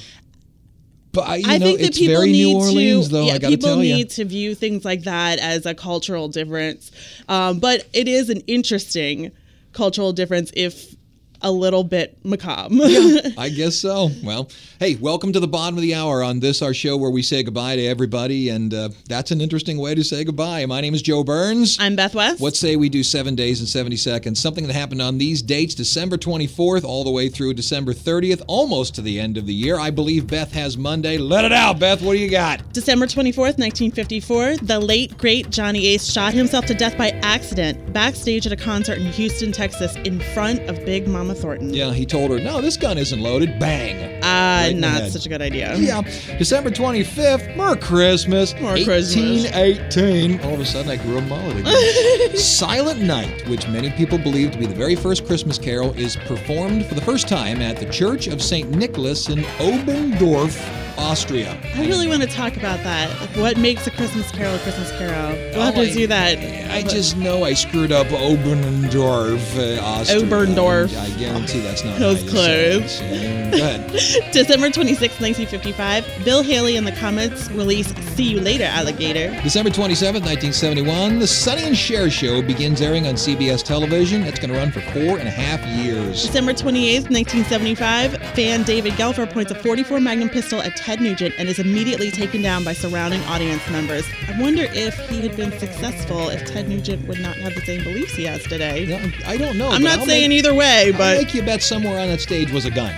but 1.11 1.21
I, 1.27 1.35
you 1.37 1.45
I 1.47 1.57
know, 1.57 1.65
think 1.65 1.81
that 1.81 1.93
people 1.93 2.15
very 2.15 2.31
need 2.31 2.53
New 2.53 2.57
Orleans, 2.59 3.07
to, 3.07 3.13
though. 3.13 3.25
yeah, 3.25 3.33
I 3.33 3.37
got 3.37 3.49
to 3.49 3.57
people 3.57 3.75
need 3.77 3.97
you. 3.99 4.05
to 4.05 4.25
view 4.25 4.55
things 4.55 4.83
like 4.85 5.03
that 5.03 5.39
as 5.39 5.65
a 5.65 5.75
cultural 5.75 6.29
difference. 6.29 6.91
Um, 7.29 7.59
but 7.59 7.87
it 7.93 8.07
is 8.07 8.29
an 8.29 8.41
interesting 8.47 9.31
cultural 9.73 10.13
difference 10.13 10.51
if 10.55 10.95
a 11.41 11.51
little 11.51 11.83
bit 11.83 12.17
macabre. 12.23 12.75
I 13.37 13.49
guess 13.49 13.77
so. 13.77 14.09
Well, 14.23 14.49
hey, 14.79 14.95
welcome 14.95 15.33
to 15.33 15.39
the 15.39 15.47
bottom 15.47 15.77
of 15.77 15.81
the 15.81 15.95
hour 15.95 16.23
on 16.23 16.39
this 16.39 16.61
our 16.61 16.73
show 16.73 16.97
where 16.97 17.11
we 17.11 17.21
say 17.21 17.43
goodbye 17.43 17.75
to 17.75 17.85
everybody, 17.85 18.49
and 18.49 18.73
uh, 18.73 18.89
that's 19.07 19.31
an 19.31 19.41
interesting 19.41 19.77
way 19.77 19.95
to 19.95 20.03
say 20.03 20.23
goodbye. 20.23 20.65
My 20.65 20.81
name 20.81 20.93
is 20.93 21.01
Joe 21.01 21.23
Burns. 21.23 21.77
I'm 21.79 21.95
Beth 21.95 22.15
West. 22.15 22.39
What 22.39 22.55
say 22.55 22.75
we 22.75 22.89
do 22.89 23.03
seven 23.03 23.35
days 23.35 23.59
and 23.59 23.67
70 23.67 23.97
seconds? 23.97 24.39
Something 24.39 24.67
that 24.67 24.73
happened 24.73 25.01
on 25.01 25.17
these 25.17 25.41
dates, 25.41 25.75
December 25.75 26.17
24th, 26.17 26.83
all 26.83 27.03
the 27.03 27.11
way 27.11 27.29
through 27.29 27.53
December 27.53 27.93
30th, 27.93 28.43
almost 28.47 28.95
to 28.95 29.01
the 29.01 29.19
end 29.19 29.37
of 29.37 29.45
the 29.45 29.53
year. 29.53 29.79
I 29.79 29.89
believe 29.89 30.27
Beth 30.27 30.51
has 30.53 30.77
Monday. 30.77 31.17
Let 31.17 31.45
it 31.45 31.53
out, 31.53 31.79
Beth. 31.79 32.01
What 32.01 32.13
do 32.13 32.19
you 32.19 32.29
got? 32.29 32.71
December 32.73 33.05
24th, 33.07 33.57
1954, 33.57 34.57
the 34.57 34.79
late, 34.79 35.17
great 35.17 35.49
Johnny 35.49 35.87
Ace 35.87 36.05
shot 36.05 36.33
himself 36.33 36.65
to 36.65 36.73
death 36.73 36.97
by 36.97 37.09
accident 37.21 37.91
backstage 37.93 38.45
at 38.45 38.53
a 38.53 38.55
concert 38.57 38.99
in 38.99 39.07
Houston, 39.07 39.51
Texas, 39.51 39.95
in 39.97 40.19
front 40.33 40.59
of 40.69 40.83
Big 40.85 41.07
Mama 41.07 41.30
Thornton. 41.33 41.73
Yeah, 41.73 41.93
he 41.93 42.05
told 42.05 42.31
her, 42.31 42.39
no, 42.39 42.61
this 42.61 42.77
gun 42.77 42.97
isn't 42.97 43.19
loaded. 43.19 43.59
Bang. 43.59 44.19
Ah, 44.23 44.61
Right 44.65 44.75
not 44.75 45.09
such 45.09 45.25
a 45.25 45.29
good 45.29 45.41
idea. 45.41 45.75
Yeah, 45.77 46.01
December 46.37 46.69
25th, 46.69 47.55
more 47.55 47.75
Christmas. 47.75 48.53
Christmas. 48.53 49.15
1818. 49.15 50.41
All 50.41 50.53
of 50.53 50.59
a 50.59 50.65
sudden, 50.65 50.91
I 50.91 50.97
grew 50.97 51.17
a 51.17 51.21
mullet 51.21 51.57
again. 51.57 52.35
Silent 52.37 53.01
Night, 53.01 53.47
which 53.49 53.67
many 53.67 53.89
people 53.91 54.17
believe 54.17 54.51
to 54.51 54.57
be 54.59 54.65
the 54.65 54.75
very 54.75 54.95
first 54.95 55.25
Christmas 55.25 55.57
carol, 55.57 55.91
is 55.93 56.15
performed 56.15 56.85
for 56.85 56.95
the 56.95 57.01
first 57.01 57.27
time 57.27 57.61
at 57.61 57.77
the 57.77 57.85
Church 57.91 58.27
of 58.27 58.41
St. 58.41 58.69
Nicholas 58.71 59.29
in 59.29 59.39
Obendorf, 59.59 60.55
Austria. 60.97 61.57
I 61.75 61.81
really 61.87 62.07
want 62.07 62.21
to 62.21 62.27
talk 62.27 62.55
about 62.57 62.81
that. 62.83 63.09
Like, 63.19 63.29
what 63.37 63.57
makes 63.57 63.87
a 63.87 63.91
Christmas 63.91 64.29
carol 64.31 64.55
a 64.55 64.59
Christmas 64.59 64.91
carol? 64.97 65.31
We'll 65.53 65.61
have 65.65 65.77
Oh, 65.77 65.83
to 65.83 65.89
I- 65.91 65.93
do 65.93 66.07
that. 66.07 66.37
I 66.71 66.81
just 66.83 67.17
know 67.17 67.43
I 67.43 67.53
screwed 67.53 67.91
up 67.91 68.07
Obendorf, 68.07 69.57
uh, 69.57 69.81
Austria. 69.81 70.21
Oberndorf. 70.21 70.95
I 70.97 71.09
guarantee 71.19 71.59
that's 71.59 71.83
not 71.83 71.99
Those 71.99 72.23
was 72.23 72.31
how 72.33 72.39
you 72.39 72.43
say 72.45 72.79
close. 72.79 73.01
it. 73.01 73.51
Go 73.51 73.57
ahead. 73.57 73.91
December 74.31 74.69
26, 74.69 75.19
1955, 75.19 76.05
Bill 76.23 76.41
Haley 76.43 76.77
and 76.77 76.87
the 76.87 76.91
Comets 76.93 77.49
release 77.51 77.93
See 78.15 78.23
You 78.23 78.39
Later, 78.39 78.63
Alligator. 78.65 79.29
December 79.43 79.69
27, 79.69 80.21
1971, 80.21 81.19
the 81.19 81.27
Sonny 81.27 81.63
and 81.63 81.77
Cher 81.77 82.09
Show 82.09 82.41
begins 82.41 82.81
airing 82.81 83.07
on 83.07 83.15
CBS 83.15 83.63
television. 83.63 84.23
It's 84.23 84.39
going 84.39 84.51
to 84.51 84.57
run 84.57 84.71
for 84.71 84.81
four 84.91 85.17
and 85.17 85.27
a 85.27 85.31
half 85.31 85.61
years. 85.83 86.21
December 86.25 86.53
28, 86.53 87.09
1975, 87.09 88.17
fan 88.33 88.63
David 88.63 88.93
Gelfer 88.93 89.29
points 89.29 89.51
a 89.51 89.55
44 89.55 89.99
Magnum 89.99 90.29
pistol 90.29 90.61
at 90.61 90.75
Ted 90.81 90.99
Nugent 90.99 91.35
and 91.37 91.47
is 91.47 91.59
immediately 91.59 92.09
taken 92.11 92.41
down 92.41 92.63
by 92.63 92.73
surrounding 92.73 93.21
audience 93.25 93.67
members. 93.69 94.05
I 94.27 94.39
wonder 94.41 94.63
if 94.63 94.97
he 95.09 95.21
had 95.21 95.37
been 95.37 95.51
successful 95.59 96.29
if 96.29 96.43
Ted 96.45 96.67
Nugent 96.67 97.07
would 97.07 97.19
not 97.19 97.35
have 97.37 97.53
the 97.53 97.61
same 97.61 97.83
beliefs 97.83 98.13
he 98.15 98.23
has 98.25 98.41
today. 98.43 98.85
Yeah, 98.85 99.09
I 99.25 99.37
don't 99.37 99.57
know. 99.57 99.69
I'm 99.69 99.83
not 99.83 99.99
I'll 99.99 100.05
saying 100.05 100.29
make, 100.29 100.39
either 100.39 100.53
way, 100.55 100.91
but. 100.91 101.01
I'll 101.01 101.23
make 101.23 101.33
you 101.35 101.43
bet 101.43 101.61
somewhere 101.61 101.99
on 101.99 102.07
that 102.07 102.19
stage 102.19 102.51
was 102.51 102.65
a 102.65 102.71
gun. 102.71 102.93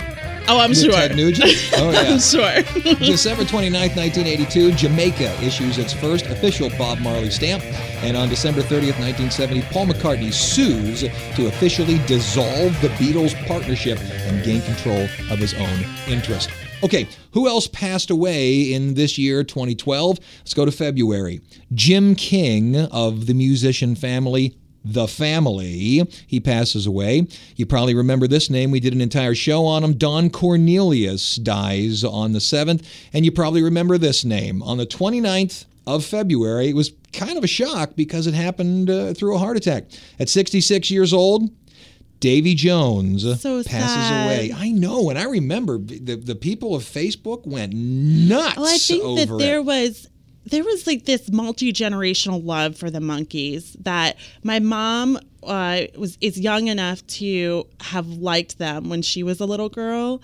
oh, 0.48 0.60
I'm 0.60 0.70
With 0.70 0.80
sure. 0.80 0.92
Ted 0.92 1.14
Nugent? 1.14 1.52
Oh, 1.76 1.90
yeah. 1.90 2.14
I'm 2.14 2.18
sure. 2.20 2.94
December 2.96 3.42
29th, 3.44 3.96
1982, 3.96 4.72
Jamaica 4.72 5.34
issues 5.42 5.76
its 5.76 5.92
first 5.92 6.24
official 6.26 6.70
Bob 6.78 7.00
Marley 7.00 7.28
stamp. 7.30 7.62
And 8.02 8.16
on 8.16 8.28
December 8.30 8.62
30th, 8.62 8.98
1970, 8.98 9.62
Paul 9.70 9.86
McCartney 9.86 10.32
sues 10.32 11.00
to 11.36 11.46
officially 11.48 11.98
dissolve 12.06 12.80
the 12.80 12.88
Beatles' 12.96 13.34
partnership 13.46 13.98
and 14.00 14.42
gain 14.42 14.62
control 14.62 15.02
of 15.30 15.38
his 15.38 15.52
own 15.54 15.84
interest. 16.08 16.48
Okay, 16.82 17.08
who 17.32 17.48
else 17.48 17.66
passed 17.66 18.10
away 18.10 18.72
in 18.72 18.94
this 18.94 19.16
year, 19.16 19.42
2012? 19.42 20.18
Let's 20.38 20.54
go 20.54 20.64
to 20.64 20.72
February. 20.72 21.40
Jim 21.72 22.14
King 22.14 22.76
of 22.76 23.26
the 23.26 23.34
musician 23.34 23.94
family 23.94 24.56
the 24.84 25.08
family. 25.08 26.06
He 26.26 26.40
passes 26.40 26.86
away. 26.86 27.26
You 27.56 27.66
probably 27.66 27.94
remember 27.94 28.26
this 28.26 28.50
name. 28.50 28.70
We 28.70 28.80
did 28.80 28.92
an 28.92 29.00
entire 29.00 29.34
show 29.34 29.64
on 29.64 29.82
him. 29.82 29.94
Don 29.94 30.28
Cornelius 30.28 31.36
dies 31.36 32.04
on 32.04 32.32
the 32.32 32.38
7th. 32.38 32.84
And 33.12 33.24
you 33.24 33.32
probably 33.32 33.62
remember 33.62 33.96
this 33.96 34.24
name. 34.24 34.62
On 34.62 34.76
the 34.76 34.86
29th 34.86 35.64
of 35.86 36.04
February, 36.04 36.68
it 36.68 36.76
was 36.76 36.92
kind 37.12 37.38
of 37.38 37.44
a 37.44 37.48
shock 37.48 37.92
because 37.96 38.26
it 38.26 38.34
happened 38.34 38.90
uh, 38.90 39.14
through 39.14 39.34
a 39.34 39.38
heart 39.38 39.56
attack. 39.56 39.84
At 40.18 40.28
66 40.28 40.90
years 40.90 41.12
old, 41.12 41.50
Davy 42.24 42.54
Jones 42.54 43.22
So 43.42 43.62
passes 43.62 44.06
sad. 44.08 44.24
away. 44.26 44.50
I 44.56 44.70
know, 44.70 45.10
and 45.10 45.18
I 45.18 45.24
remember 45.24 45.76
the, 45.76 46.16
the 46.16 46.34
people 46.34 46.74
of 46.74 46.82
Facebook 46.82 47.46
went 47.46 47.74
nuts 47.74 48.56
Well, 48.56 48.64
I 48.66 48.78
think 48.78 49.04
over 49.04 49.26
that 49.26 49.38
there 49.38 49.58
it. 49.58 49.64
was 49.66 50.08
there 50.46 50.64
was 50.64 50.86
like 50.86 51.04
this 51.04 51.30
multi 51.30 51.70
generational 51.70 52.42
love 52.42 52.76
for 52.78 52.90
the 52.90 52.98
Monkees 53.00 53.76
that 53.82 54.16
my 54.42 54.58
mom 54.58 55.18
uh, 55.42 55.82
was 55.98 56.16
is 56.22 56.40
young 56.40 56.68
enough 56.68 57.06
to 57.08 57.66
have 57.80 58.06
liked 58.08 58.56
them 58.58 58.88
when 58.88 59.02
she 59.02 59.22
was 59.22 59.40
a 59.40 59.44
little 59.46 59.68
girl, 59.68 60.22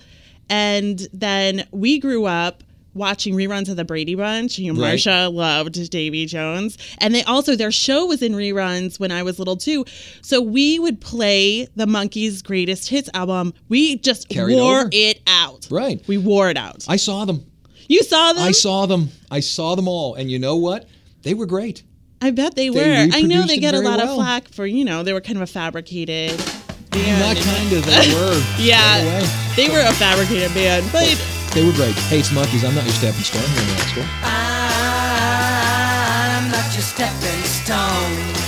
and 0.49 1.07
then 1.13 1.67
we 1.71 1.99
grew 1.99 2.25
up 2.25 2.63
watching 2.93 3.33
reruns 3.35 3.69
of 3.69 3.75
the 3.77 3.85
Brady 3.85 4.15
Bunch. 4.15 4.59
You 4.59 4.73
know, 4.73 4.81
Right. 4.81 4.95
Marsha 4.97 5.33
loved 5.33 5.89
Davy 5.89 6.25
Jones, 6.25 6.77
and 6.99 7.13
they 7.15 7.23
also 7.23 7.55
their 7.55 7.71
show 7.71 8.05
was 8.05 8.21
in 8.21 8.33
reruns 8.33 8.99
when 8.99 9.11
I 9.11 9.23
was 9.23 9.39
little 9.39 9.57
too. 9.57 9.85
So 10.21 10.41
we 10.41 10.79
would 10.79 10.99
play 11.01 11.67
the 11.75 11.85
Monkees' 11.85 12.43
greatest 12.43 12.89
hits 12.89 13.09
album. 13.13 13.53
We 13.69 13.97
just 13.97 14.29
Carried 14.29 14.55
wore 14.55 14.79
over. 14.81 14.89
it 14.91 15.21
out. 15.27 15.67
Right. 15.71 16.01
We 16.07 16.17
wore 16.17 16.49
it 16.49 16.57
out. 16.57 16.85
I 16.87 16.95
saw 16.97 17.25
them. 17.25 17.45
you 17.87 18.03
saw 18.03 18.33
them. 18.33 18.43
I 18.43 18.51
saw 18.51 18.85
them. 18.85 19.09
I 19.29 19.39
saw 19.41 19.75
them 19.75 19.87
all. 19.87 20.15
And 20.15 20.29
you 20.31 20.39
know 20.39 20.55
what? 20.57 20.87
They 21.23 21.33
were 21.33 21.45
great. 21.45 21.83
I 22.21 22.31
bet 22.31 22.55
they 22.55 22.69
were. 22.69 22.79
I 23.11 23.21
know 23.23 23.43
they 23.47 23.57
get 23.57 23.73
a 23.73 23.79
lot 23.79 23.97
well. 23.97 24.09
of 24.11 24.15
flack 24.15 24.47
for, 24.49 24.65
you 24.67 24.85
know, 24.85 25.01
they 25.03 25.11
were 25.13 25.21
kind 25.21 25.37
of 25.37 25.41
a 25.41 25.47
fabricated 25.47 26.37
Not 26.37 26.91
band. 26.91 27.39
kind 27.39 27.73
of. 27.73 27.85
They 27.85 28.13
were. 28.13 28.43
Yeah, 28.59 29.25
they 29.55 29.69
were 29.69 29.79
a 29.79 29.93
fabricated 29.93 30.53
band, 30.53 30.87
but 30.91 31.07
They 31.53 31.65
were 31.65 31.73
great. 31.73 31.95
Hey, 32.07 32.19
it's 32.19 32.29
Monkees. 32.29 32.63
I'm 32.65 32.73
not 32.75 32.85
your 32.85 32.93
stepping 32.93 33.23
stone. 33.23 33.41
You're 33.43 33.63
in 33.63 33.69
rock 33.75 33.87
school. 33.89 34.05
I'm 34.23 36.49
not 36.49 36.73
your 36.73 36.81
stepping 36.81 37.43
stone. 37.43 38.47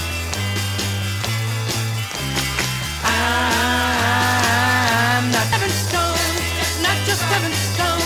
I'm 3.94 5.30
not 5.32 5.46
stepping 5.48 5.70
stone, 5.70 6.18
not 6.82 6.98
your 7.08 7.16
stepping 7.16 7.54
stone. 7.54 8.00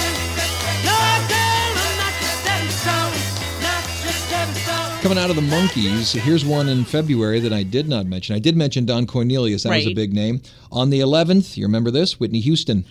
No, 0.83 0.97
girl, 1.31 1.71
I'm 1.77 1.97
not 2.01 2.13
your 2.19 2.33
stepping 2.41 2.71
stone, 2.71 3.13
not 3.61 3.83
your 4.03 4.13
stepping 4.13 4.55
stone. 4.55 5.01
Coming 5.03 5.17
out 5.19 5.29
of 5.29 5.35
the 5.35 5.41
Monkees, 5.43 6.13
here's 6.19 6.43
one 6.45 6.67
in 6.69 6.83
February 6.83 7.39
that 7.39 7.53
I 7.53 7.61
did 7.63 7.87
not 7.87 8.05
mention. 8.07 8.35
I 8.35 8.39
did 8.39 8.57
mention 8.57 8.85
Don 8.85 9.05
Cornelius. 9.07 9.63
That 9.63 9.69
was 9.69 9.85
a 9.85 9.89
Right. 9.89 9.95
big 9.95 10.13
name. 10.13 10.41
On 10.71 10.89
the 10.89 10.99
11th, 10.99 11.55
you 11.57 11.65
remember 11.65 11.91
this? 11.91 12.19
Whitney 12.19 12.39
Houston. 12.41 12.83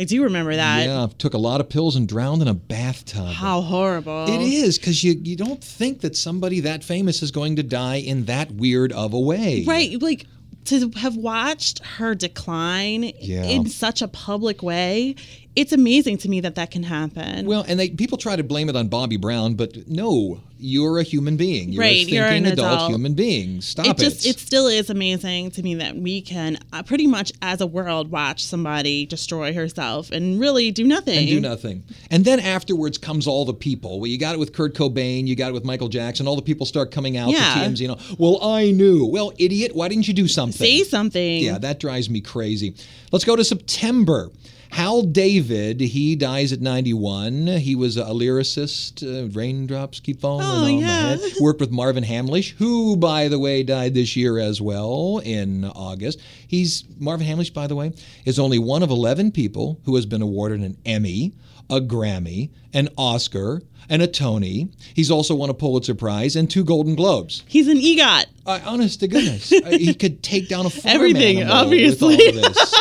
I 0.00 0.04
do 0.04 0.22
remember 0.24 0.56
that. 0.56 0.86
yeah, 0.86 1.06
took 1.18 1.34
a 1.34 1.38
lot 1.38 1.60
of 1.60 1.68
pills 1.68 1.94
and 1.94 2.08
drowned 2.08 2.40
in 2.40 2.48
a 2.48 2.54
bathtub. 2.54 3.26
How 3.28 3.60
horrible. 3.60 4.24
It 4.28 4.40
is 4.40 4.78
because 4.78 5.04
you 5.04 5.20
you 5.22 5.36
don't 5.36 5.62
think 5.62 6.00
that 6.00 6.16
somebody 6.16 6.60
that 6.60 6.82
famous 6.82 7.22
is 7.22 7.30
going 7.30 7.56
to 7.56 7.62
die 7.62 7.96
in 7.96 8.24
that 8.24 8.50
weird 8.50 8.92
of 8.92 9.12
a 9.12 9.20
way. 9.20 9.64
Right. 9.66 10.00
Like 10.00 10.24
to 10.66 10.90
have 10.96 11.16
watched 11.16 11.84
her 11.98 12.14
decline 12.14 13.12
Yeah. 13.20 13.44
in 13.44 13.66
such 13.68 14.02
a 14.02 14.08
public 14.08 14.62
way, 14.62 15.16
it's 15.56 15.72
amazing 15.72 16.18
to 16.18 16.28
me 16.28 16.40
that 16.40 16.54
that 16.54 16.70
can 16.70 16.82
happen. 16.82 17.46
Well, 17.46 17.64
and 17.68 17.78
they 17.78 17.90
people 17.90 18.16
try 18.18 18.36
to 18.36 18.42
blame 18.44 18.68
it 18.70 18.76
on 18.76 18.88
Bobby 18.88 19.16
Brown, 19.18 19.54
but 19.54 19.86
no, 19.88 20.40
you're 20.60 20.98
a 20.98 21.02
human 21.02 21.36
being. 21.36 21.72
You're 21.72 21.82
a 21.82 21.86
Right, 21.86 21.96
thinking 21.98 22.14
you're 22.14 22.26
an 22.26 22.46
adult, 22.46 22.72
adult. 22.74 22.90
human 22.92 23.14
being. 23.14 23.60
Stop 23.60 23.86
it 23.86 23.90
it. 23.90 23.98
just 23.98 24.26
it 24.26 24.38
still 24.38 24.66
is 24.66 24.90
amazing 24.90 25.50
to 25.52 25.62
me 25.62 25.74
that 25.76 25.96
we 25.96 26.20
can 26.20 26.58
uh, 26.72 26.82
pretty 26.82 27.06
much 27.06 27.32
as 27.42 27.60
a 27.60 27.66
world 27.66 28.10
watch 28.10 28.44
somebody 28.44 29.06
destroy 29.06 29.52
herself 29.52 30.10
and 30.10 30.38
really 30.40 30.70
do 30.70 30.84
nothing 30.86 31.18
and 31.18 31.28
do 31.28 31.40
nothing. 31.40 31.82
And 32.10 32.24
then 32.24 32.40
afterwards 32.40 32.98
comes 32.98 33.26
all 33.26 33.44
the 33.44 33.54
people. 33.54 34.00
Well, 34.00 34.08
you 34.08 34.18
got 34.18 34.34
it 34.34 34.38
with 34.38 34.52
Kurt 34.52 34.74
Cobain, 34.74 35.26
you 35.26 35.36
got 35.36 35.48
it 35.50 35.54
with 35.54 35.64
Michael 35.64 35.88
Jackson. 35.88 36.26
All 36.28 36.36
the 36.36 36.42
people 36.42 36.66
start 36.66 36.90
coming 36.90 37.16
out 37.16 37.30
Yeah. 37.30 37.54
to 37.54 37.60
TMZ. 37.60 37.80
You 37.80 37.88
know, 37.88 37.98
well, 38.18 38.38
I 38.42 38.70
knew. 38.70 39.04
Well, 39.06 39.32
idiot, 39.38 39.74
why 39.74 39.88
didn't 39.88 40.08
you 40.08 40.14
do 40.14 40.28
something? 40.28 40.58
say 40.66 40.82
something 40.84 41.42
Yeah, 41.42 41.58
that 41.58 41.80
drives 41.80 42.08
me 42.10 42.20
crazy. 42.20 42.74
Let's 43.12 43.24
go 43.24 43.34
to 43.36 43.44
September. 43.44 44.30
Hal 44.72 45.02
David, 45.02 45.80
he 45.80 46.14
dies 46.16 46.52
at 46.52 46.60
91. 46.60 47.46
He 47.48 47.74
was 47.74 47.96
a 47.96 48.04
lyricist. 48.04 49.02
Uh, 49.02 49.28
raindrops 49.30 49.98
keep 50.00 50.20
falling 50.20 50.46
Oh, 50.46 50.64
on 50.64 50.74
yeah. 50.78 50.86
my 50.86 50.90
head. 51.16 51.20
Worked 51.40 51.60
with 51.60 51.70
Marvin 51.70 52.04
Hamlisch, 52.04 52.52
who, 52.56 52.96
by 52.96 53.28
the 53.28 53.38
way, 53.38 53.62
died 53.62 53.94
this 53.94 54.14
year 54.16 54.38
as 54.38 54.60
well 54.60 55.20
in 55.24 55.64
August. 55.64 56.20
He's 56.46 56.84
Marvin 56.98 57.26
Hamlisch, 57.26 57.52
by 57.52 57.66
the 57.66 57.74
way, 57.76 57.92
is 58.24 58.38
only 58.38 58.58
one 58.58 58.82
of 58.82 58.90
11 58.90 59.32
people 59.32 59.80
who 59.84 59.96
has 59.96 60.06
been 60.06 60.22
awarded 60.22 60.60
an 60.60 60.76
Emmy, 60.86 61.32
a 61.68 61.80
Grammy, 61.80 62.50
an 62.72 62.88
Oscar, 62.96 63.62
and 63.88 64.02
a 64.02 64.06
Tony. 64.06 64.68
He's 64.94 65.10
also 65.10 65.34
won 65.34 65.50
a 65.50 65.54
Pulitzer 65.54 65.96
Prize 65.96 66.36
and 66.36 66.48
two 66.48 66.62
Golden 66.64 66.94
Globes. 66.94 67.42
he's 67.48 67.66
an 67.66 67.76
egot 67.78 68.26
Uh, 68.46 68.60
honest 68.64 69.00
to 69.00 69.08
goodness, 69.08 69.48
he 69.50 69.94
could 69.94 70.22
take 70.22 70.48
down 70.48 70.64
a 70.66 70.70
farm 70.70 70.94
Everything, 70.94 71.42
obviously. 71.42 72.16
With 72.16 72.36
all 72.36 72.46
of 72.50 72.54
this. 72.54 72.74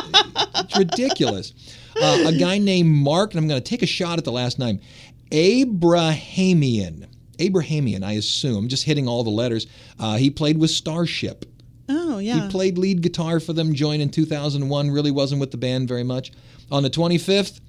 it's 0.56 0.78
ridiculous. 0.78 1.54
Uh, 2.02 2.28
a 2.30 2.38
guy 2.38 2.58
named 2.58 2.90
Mark, 2.90 3.32
and 3.34 3.40
I'm 3.40 3.48
going 3.48 3.62
to 3.62 3.70
take 3.70 3.82
a 3.82 3.88
shot 3.88 4.18
at 4.18 4.26
the 4.26 4.32
last 4.32 4.58
name, 4.60 4.80
Abrahamian. 5.32 7.08
Abrahamian, 7.40 8.04
I 8.04 8.14
assume, 8.14 8.68
just 8.68 8.84
hitting 8.84 9.08
all 9.08 9.24
the 9.24 9.30
letters. 9.30 9.66
Uh, 9.98 10.18
he 10.18 10.30
played 10.30 10.58
with 10.58 10.70
Starship. 10.72 11.46
Oh 11.88 12.20
yeah. 12.20 12.44
He 12.46 12.50
played 12.50 12.78
lead 12.78 13.02
guitar 13.02 13.40
for 13.40 13.54
them, 13.54 13.74
joined 13.74 14.02
in 14.02 14.10
2001, 14.10 14.92
really 14.92 15.12
wasn't 15.12 15.40
with 15.42 15.52
the 15.52 15.58
band 15.58 15.88
very 15.88 16.04
much. 16.04 16.32
On 16.72 16.84
the 16.84 16.90
25th, 16.90 17.62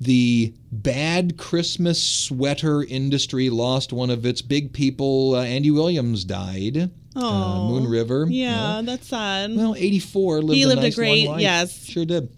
the 0.00 0.54
bad 0.70 1.36
Christmas 1.36 2.02
sweater 2.02 2.82
industry 2.84 3.50
lost 3.50 3.92
one 3.92 4.10
of 4.10 4.24
its 4.24 4.40
big 4.42 4.72
people. 4.72 5.34
Uh, 5.34 5.42
Andy 5.42 5.70
Williams 5.70 6.24
died. 6.24 6.90
Uh, 7.16 7.66
Moon 7.68 7.88
River. 7.88 8.26
yeah, 8.28 8.82
that's 8.84 9.08
sad. 9.08 9.56
Well, 9.56 9.74
84 9.76 10.42
lived 10.42 10.56
He 10.56 10.64
lived 10.66 10.78
a 10.78 10.82
nice, 10.84 10.96
long 10.96 11.06
great- 11.06 11.28
life. 11.28 11.40
yes. 11.40 11.84
Sure 11.84 12.04
did. 12.04 12.28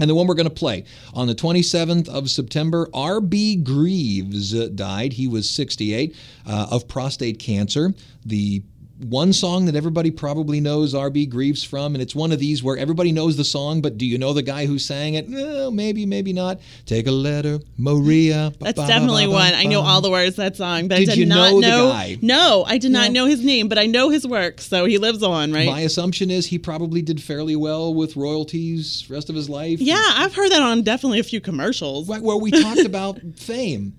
And 0.00 0.10
the 0.10 0.14
one 0.14 0.26
we're 0.26 0.34
going 0.34 0.48
to 0.48 0.54
play 0.54 0.84
on 1.14 1.28
the 1.28 1.34
27th 1.36 2.08
of 2.08 2.28
September, 2.28 2.88
R.B. 2.92 3.56
Greaves 3.56 4.52
died. 4.70 5.12
He 5.12 5.28
was 5.28 5.48
68 5.48 6.16
uh, 6.46 6.66
of 6.70 6.88
prostate 6.88 7.38
cancer. 7.38 7.94
The 8.26 8.62
one 9.08 9.32
song 9.32 9.66
that 9.66 9.76
everybody 9.76 10.10
probably 10.10 10.60
knows 10.60 10.94
R.B. 10.94 11.26
Greaves 11.26 11.62
from, 11.62 11.94
and 11.94 12.02
it's 12.02 12.14
one 12.14 12.32
of 12.32 12.38
these 12.38 12.62
where 12.62 12.76
everybody 12.76 13.12
knows 13.12 13.36
the 13.36 13.44
song, 13.44 13.80
but 13.80 13.98
do 13.98 14.06
you 14.06 14.18
know 14.18 14.32
the 14.32 14.42
guy 14.42 14.66
who 14.66 14.78
sang 14.78 15.14
it? 15.14 15.28
No, 15.28 15.70
maybe, 15.70 16.06
maybe 16.06 16.32
not. 16.32 16.60
Take 16.86 17.06
a 17.06 17.10
letter, 17.10 17.60
Maria. 17.76 18.52
That's 18.60 18.78
definitely 18.78 19.26
one. 19.26 19.54
I 19.54 19.64
know 19.64 19.80
all 19.82 20.00
the 20.00 20.10
words 20.10 20.36
that 20.36 20.56
song, 20.56 20.88
but 20.88 20.96
I 20.96 21.00
Did 21.00 21.10
did 21.10 21.18
you 21.18 21.26
not 21.26 21.52
know 21.52 21.60
the 21.60 21.92
guy? 21.92 22.18
No, 22.22 22.64
I 22.66 22.78
did 22.78 22.92
not 22.92 23.12
know 23.12 23.26
his 23.26 23.44
name, 23.44 23.68
but 23.68 23.78
I 23.78 23.86
know 23.86 24.08
his 24.08 24.26
work, 24.26 24.60
so 24.60 24.84
he 24.86 24.98
lives 24.98 25.22
on, 25.22 25.52
right? 25.52 25.66
My 25.66 25.80
assumption 25.80 26.30
is 26.30 26.46
he 26.46 26.58
probably 26.58 27.02
did 27.02 27.22
fairly 27.22 27.56
well 27.56 27.92
with 27.94 28.16
royalties 28.16 29.04
rest 29.08 29.28
of 29.28 29.36
his 29.36 29.48
life. 29.48 29.80
yeah, 29.80 30.02
I've 30.16 30.34
heard 30.34 30.50
that 30.50 30.62
on 30.62 30.82
definitely 30.82 31.18
a 31.20 31.24
few 31.24 31.40
commercials. 31.40 32.08
Right, 32.08 32.22
well, 32.22 32.40
we 32.40 32.50
talked 32.50 32.80
about 32.86 33.20
fame. 33.36 33.94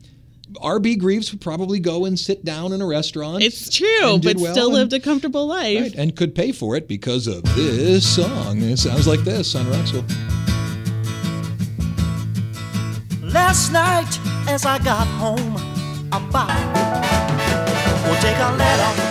R.B. 0.61 0.95
Greaves 0.97 1.31
would 1.31 1.41
probably 1.41 1.79
go 1.79 2.05
and 2.05 2.19
sit 2.19 2.45
down 2.45 2.71
in 2.71 2.81
a 2.81 2.85
restaurant. 2.85 3.43
It's 3.43 3.69
true, 3.75 4.19
but 4.19 4.37
well 4.37 4.51
still 4.53 4.67
and- 4.67 4.75
lived 4.75 4.93
a 4.93 4.99
comfortable 4.99 5.47
life. 5.47 5.81
right, 5.81 5.95
and 5.95 6.15
could 6.15 6.35
pay 6.35 6.51
for 6.51 6.75
it 6.75 6.87
because 6.87 7.27
of 7.27 7.43
this 7.55 8.05
song. 8.15 8.61
It 8.61 8.77
sounds 8.77 9.07
like 9.07 9.21
this 9.21 9.55
on 9.55 9.69
Rock 9.69 9.87
School. 9.87 10.03
Last 13.21 13.71
night, 13.71 14.19
as 14.47 14.65
I 14.65 14.77
got 14.79 15.07
home, 15.07 15.57
I 16.11 16.19
bought. 16.31 16.55
We'll 18.05 18.15
take 18.21 18.37
a 18.37 18.51
letter, 18.55 19.01
Maria. 19.01 19.04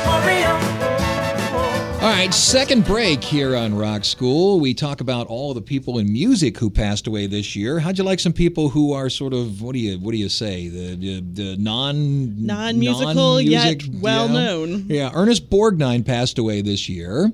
All 2.04 2.10
right, 2.10 2.34
second 2.34 2.84
break 2.84 3.24
here 3.24 3.56
on 3.56 3.74
Rock 3.74 4.04
School. 4.04 4.60
We 4.60 4.74
talk 4.74 5.00
about 5.00 5.26
all 5.28 5.54
the 5.54 5.62
people 5.62 5.98
in 5.98 6.12
music 6.12 6.58
who 6.58 6.68
passed 6.68 7.06
away 7.06 7.26
this 7.26 7.56
year. 7.56 7.78
How'd 7.78 7.96
you 7.96 8.04
like 8.04 8.20
some 8.20 8.34
people 8.34 8.68
who 8.68 8.92
are 8.92 9.08
sort 9.08 9.32
of 9.32 9.62
what 9.62 9.72
do 9.72 9.78
you 9.78 9.98
what 9.98 10.10
do 10.10 10.18
you 10.18 10.28
say 10.28 10.68
the 10.68 10.96
the, 10.96 11.20
the 11.20 11.56
non 11.56 12.44
Non-musical, 12.44 13.40
yet 13.40 13.78
non-music- 13.78 14.02
well-known. 14.02 14.84
Yeah. 14.86 15.04
yeah, 15.04 15.10
Ernest 15.14 15.48
Borgnine 15.48 16.04
passed 16.04 16.36
away 16.36 16.60
this 16.60 16.90
year. 16.90 17.32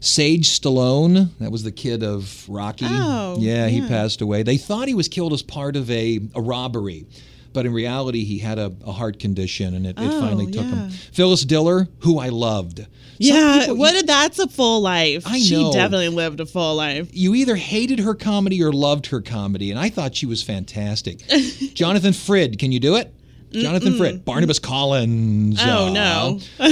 Sage 0.00 0.48
Stallone, 0.50 1.30
that 1.38 1.50
was 1.50 1.62
the 1.62 1.72
kid 1.72 2.02
of 2.02 2.46
Rocky. 2.46 2.84
Oh, 2.88 3.36
yeah, 3.38 3.68
he 3.68 3.80
passed 3.88 4.20
away. 4.20 4.42
They 4.42 4.58
thought 4.58 4.86
he 4.86 4.92
was 4.94 5.08
killed 5.08 5.32
as 5.32 5.40
part 5.42 5.76
of 5.76 5.90
a, 5.90 6.20
a 6.34 6.42
robbery, 6.42 7.06
but 7.52 7.66
in 7.66 7.72
reality, 7.72 8.24
he 8.24 8.38
had 8.38 8.58
a, 8.58 8.72
a 8.86 8.92
heart 8.92 9.18
condition 9.18 9.74
and 9.74 9.86
it, 9.86 9.98
it 9.98 10.10
Oh, 10.10 10.20
finally 10.20 10.46
took 10.50 10.64
yeah. 10.64 10.70
him. 10.86 10.90
Phyllis 10.90 11.44
Diller, 11.44 11.88
who 12.00 12.18
I 12.18 12.28
loved. 12.28 12.86
Yeah, 13.18 13.60
people- 13.60 13.76
what 13.76 14.02
a, 14.02 14.06
that's 14.06 14.38
a 14.38 14.48
full 14.48 14.80
life. 14.80 15.24
I 15.26 15.38
know. 15.38 15.44
She 15.44 15.70
definitely 15.72 16.08
lived 16.08 16.40
a 16.40 16.46
full 16.46 16.74
life. 16.76 17.10
you 17.12 17.34
either 17.34 17.54
hated 17.56 17.98
her 18.00 18.14
comedy 18.14 18.62
or 18.62 18.72
loved 18.72 19.06
her 19.06 19.20
comedy, 19.20 19.70
and 19.70 19.78
I 19.78 19.90
thought 19.90 20.14
she 20.16 20.26
was 20.26 20.42
fantastic. 20.42 21.18
Jonathan 21.74 22.12
Frid, 22.12 22.58
can 22.58 22.72
you 22.72 22.80
do 22.80 22.96
it? 22.96 23.12
Jonathan 23.52 23.94
Frid, 23.94 24.24
Barnabas 24.24 24.58
Collins. 24.60 25.58
Oh, 25.60 25.88
uh, 25.88 25.90
no. 25.92 26.38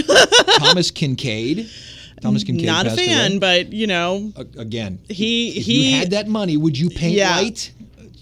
Thomas 0.59 0.91
Kinkade. 0.91 1.69
Thomas 2.21 2.45
Kinkade. 2.45 2.67
Not 2.67 2.87
a 2.87 2.91
fan, 2.91 3.33
away. 3.33 3.39
but 3.39 3.73
you 3.73 3.87
know, 3.87 4.33
again, 4.57 4.99
he 5.09 5.51
if 5.59 5.65
he 5.67 5.91
you 5.93 5.97
had 5.99 6.11
that 6.13 6.29
money, 6.29 6.57
would 6.57 6.79
you 6.79 6.89
paint 6.91 7.15
Yeah. 7.15 7.37
white? 7.41 7.73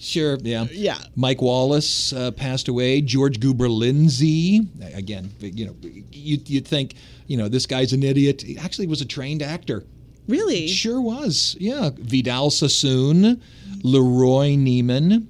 Sure, 0.07 0.39
yeah. 0.43 0.67
Yeah. 0.71 0.99
Mike 1.17 1.43
Wallace 1.43 2.13
uh, 2.13 2.31
passed 2.31 2.69
away. 2.69 3.01
George 3.01 3.41
Goober 3.41 3.69
Lindsey, 3.69 4.61
again, 4.95 5.33
you 5.41 5.67
know, 5.67 5.75
you, 5.83 6.39
you'd 6.47 6.67
think, 6.67 6.95
you 7.27 7.37
know, 7.37 7.49
this 7.49 7.67
guy's 7.67 7.93
an 7.93 8.05
idiot. 8.05 8.43
He 8.43 8.57
actually 8.57 8.87
was 8.87 9.01
a 9.01 9.05
trained 9.05 9.43
actor. 9.43 9.85
really 10.29 10.69
Sure 10.69 11.01
was. 11.01 11.57
Yeah. 11.59 11.91
Vidal 11.97 12.51
Sassoon, 12.51 13.43
Leroy 13.83 14.51
Neiman. 14.51 15.27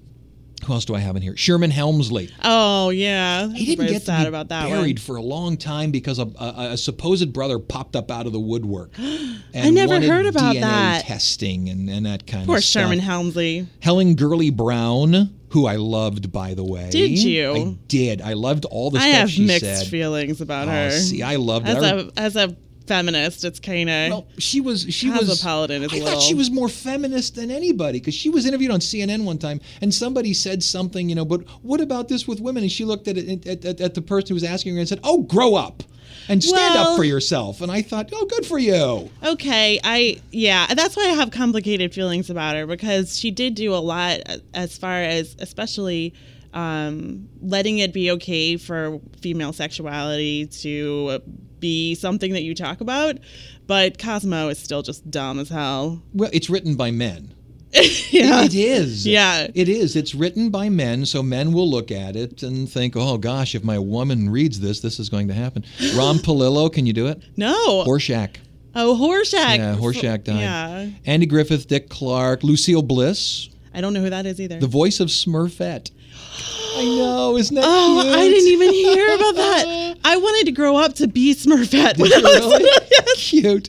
Who 0.67 0.73
else 0.73 0.85
do 0.85 0.95
I 0.95 0.99
have 0.99 1.15
in 1.17 1.23
here? 1.23 1.37
Sherman 1.37 1.71
Hemsley. 1.71 2.31
Oh 2.43 2.91
yeah, 2.91 3.49
He 3.49 3.65
didn't 3.67 3.87
get 3.87 4.03
sad 4.03 4.27
about 4.27 4.49
that 4.49 4.69
buried 4.69 4.99
one. 4.99 5.03
for 5.05 5.17
a 5.17 5.23
long 5.23 5.57
time 5.57 5.91
because 5.93 6.19
a, 6.19 6.29
a, 6.41 6.55
a 6.73 6.77
supposed 6.77 7.33
brother 7.33 7.59
popped 7.59 7.95
up 7.97 8.11
out 8.11 8.27
of 8.27 8.33
the 8.33 8.41
woodwork. 8.41 8.91
I 8.99 9.71
never 9.71 10.01
heard 10.01 10.27
about 10.27 10.57
DNA 10.57 10.61
that. 10.63 11.05
testing 11.05 11.69
and, 11.69 11.89
and 11.89 12.05
that 12.07 12.27
kind 12.27 12.47
Poor 12.47 12.57
of 12.59 12.65
stuff. 12.65 12.83
Sherman 12.83 12.99
Hemsley. 13.01 13.67
Helen 13.81 14.15
Gurley 14.17 14.51
Brown, 14.51 15.33
who 15.51 15.67
I 15.67 15.77
loved, 15.77 16.33
by 16.33 16.55
the 16.55 16.65
way. 16.65 16.91
Did 16.91 17.17
you? 17.19 17.53
I 17.55 17.77
did. 17.89 18.21
I 18.21 18.33
loved 18.33 18.65
all 18.65 18.91
the 18.91 18.99
I 18.99 19.11
stuff 19.27 19.31
have 19.31 19.47
mixed 19.47 19.89
feelings 19.89 20.41
about 20.41 20.69
Oh, 20.69 20.73
her. 20.73 20.91
see, 20.91 21.23
I 21.23 21.37
loved 21.37 21.67
as 21.69 21.83
I 21.83 21.91
a 21.91 22.09
as 22.17 22.37
a 22.37 22.57
feminist, 22.87 23.45
it's 23.45 23.59
kind 23.61 23.89
of 23.91 24.11
Well, 24.11 24.27
she 24.39 24.61
was. 24.61 24.87
She 24.95 25.11
was. 25.11 25.41
Paladin 25.43 25.83
a 25.83 25.87
I 25.87 25.89
little- 25.89 26.07
thought 26.09 26.23
she 26.23 26.35
was 26.35 26.51
more 26.51 26.69
feminist 26.69 27.35
than 27.35 27.51
anybody 27.51 27.99
because 27.99 28.15
she 28.15 28.31
was 28.31 28.47
interviewed 28.47 28.71
on 28.71 28.81
CNN 28.81 29.25
one 29.25 29.39
time, 29.39 29.61
and 29.81 29.93
somebody 29.95 30.33
said 30.35 30.63
something, 30.63 31.09
you 31.09 31.15
know. 31.15 31.25
But 31.25 31.43
what 31.63 31.81
about 31.81 32.09
this 32.09 32.27
with 32.27 32.41
women? 32.41 32.63
And 32.63 32.73
she 32.73 32.85
looked 32.85 33.09
at 33.09 33.17
it 33.19 33.47
at, 33.47 33.65
at, 33.65 33.81
at 33.81 33.95
the 33.95 34.03
person 34.03 34.29
who 34.29 34.35
was 34.35 34.45
asking 34.45 34.75
her 34.75 34.81
and 34.81 34.89
said, 34.89 35.01
"Oh, 35.05 35.23
grow 35.23 35.55
up 35.55 35.83
and 36.29 36.43
stand 36.43 36.77
up 36.77 36.97
for 36.97 37.05
yourself." 37.05 37.61
And 37.61 37.71
I 37.71 37.83
thought, 37.83 38.11
"Oh, 38.13 38.27
good 38.27 38.47
for 38.47 38.59
you." 38.59 39.11
okay. 39.25 39.81
I 39.85 40.21
yeah, 40.31 40.67
that's 40.75 40.97
why 40.97 41.05
I 41.05 41.15
have 41.15 41.31
complicated 41.31 41.93
feelings 41.95 42.31
about 42.31 42.57
her 42.57 42.67
because 42.67 43.19
she 43.19 43.31
did 43.31 43.55
do 43.55 43.75
a 43.75 43.77
lot 43.77 44.21
uh, 44.27 44.37
as 44.55 44.77
far 44.79 45.03
as 45.03 45.37
especially 45.39 46.15
um, 46.57 47.29
letting 47.43 47.79
it 47.79 47.93
be 47.93 48.11
okay 48.13 48.57
for 48.57 48.99
female 49.21 49.53
sexuality 49.53 50.47
to 50.47 51.21
be 51.61 51.95
something 51.95 52.33
that 52.33 52.43
you 52.43 52.55
talk 52.55 52.81
about. 52.81 53.19
But 53.67 53.99
Cosmo 53.99 54.49
is 54.49 54.59
still 54.59 54.83
just 54.83 55.09
dumb 55.11 55.39
as 55.39 55.51
hell. 55.51 56.03
Well, 56.15 56.31
it's 56.33 56.49
written 56.49 56.75
by 56.75 56.91
men. 56.91 57.33
Yeah. 58.09 58.45
It 58.45 58.55
is. 58.55 59.07
Yeah. 59.07 59.49
It 59.53 59.69
is. 59.69 59.95
It's 59.97 60.15
written 60.15 60.49
by 60.49 60.71
men, 60.71 61.05
so 61.05 61.23
men 61.23 61.53
will 61.53 61.69
look 61.69 61.91
at 61.91 62.17
it 62.17 62.43
and 62.43 62.71
think, 62.71 62.97
oh 62.97 63.19
gosh, 63.19 63.55
if 63.55 63.63
my 63.63 63.79
woman 63.79 64.31
reads 64.31 64.61
this, 64.61 64.81
this 64.81 64.99
is 64.99 65.11
going 65.11 65.29
to 65.29 65.35
happen. 65.35 65.65
Ron 65.95 66.17
Palillo, 66.17 66.73
can 66.73 66.87
you 66.87 66.95
do 66.95 67.09
it? 67.09 67.23
No. 67.37 67.85
Horshack. 67.85 68.37
oh, 68.75 68.97
Horshack. 68.99 69.59
Yeah, 69.59 69.77
Horshack 69.77 70.25
died. 70.25 70.41
Yeah. 70.41 70.89
Andy 71.05 71.27
Griffith, 71.27 71.69
Dick 71.69 71.91
Clark, 71.91 72.43
Lucille 72.43 72.81
Bliss, 72.81 73.51
I 73.77 73.83
don't 73.83 73.93
know 73.93 74.01
who 74.01 74.09
that 74.09 74.25
is 74.25 74.41
either. 74.41 74.59
the 74.59 74.67
voice 74.67 75.01
of 75.01 75.09
Smurfette. 75.09 75.91
I 76.79 76.85
know, 76.85 77.37
isn't 77.37 77.55
that 77.55 77.65
Oh, 77.67 78.01
cute? 78.03 78.15
I 78.17 78.29
didn't 78.29 78.49
even 78.53 78.71
hear 78.73 79.15
about 79.15 79.35
that. 79.37 79.97
I 80.05 80.17
wanted 80.17 80.45
to 80.47 80.53
grow 80.53 80.77
up 80.77 80.95
to 80.97 81.07
be 81.09 81.35
Smurfette. 81.35 81.97
when 81.99 82.13
I 82.13 82.17
was 82.17 82.25
really? 82.25 82.63
little. 82.65 82.81
Cute. 83.17 83.69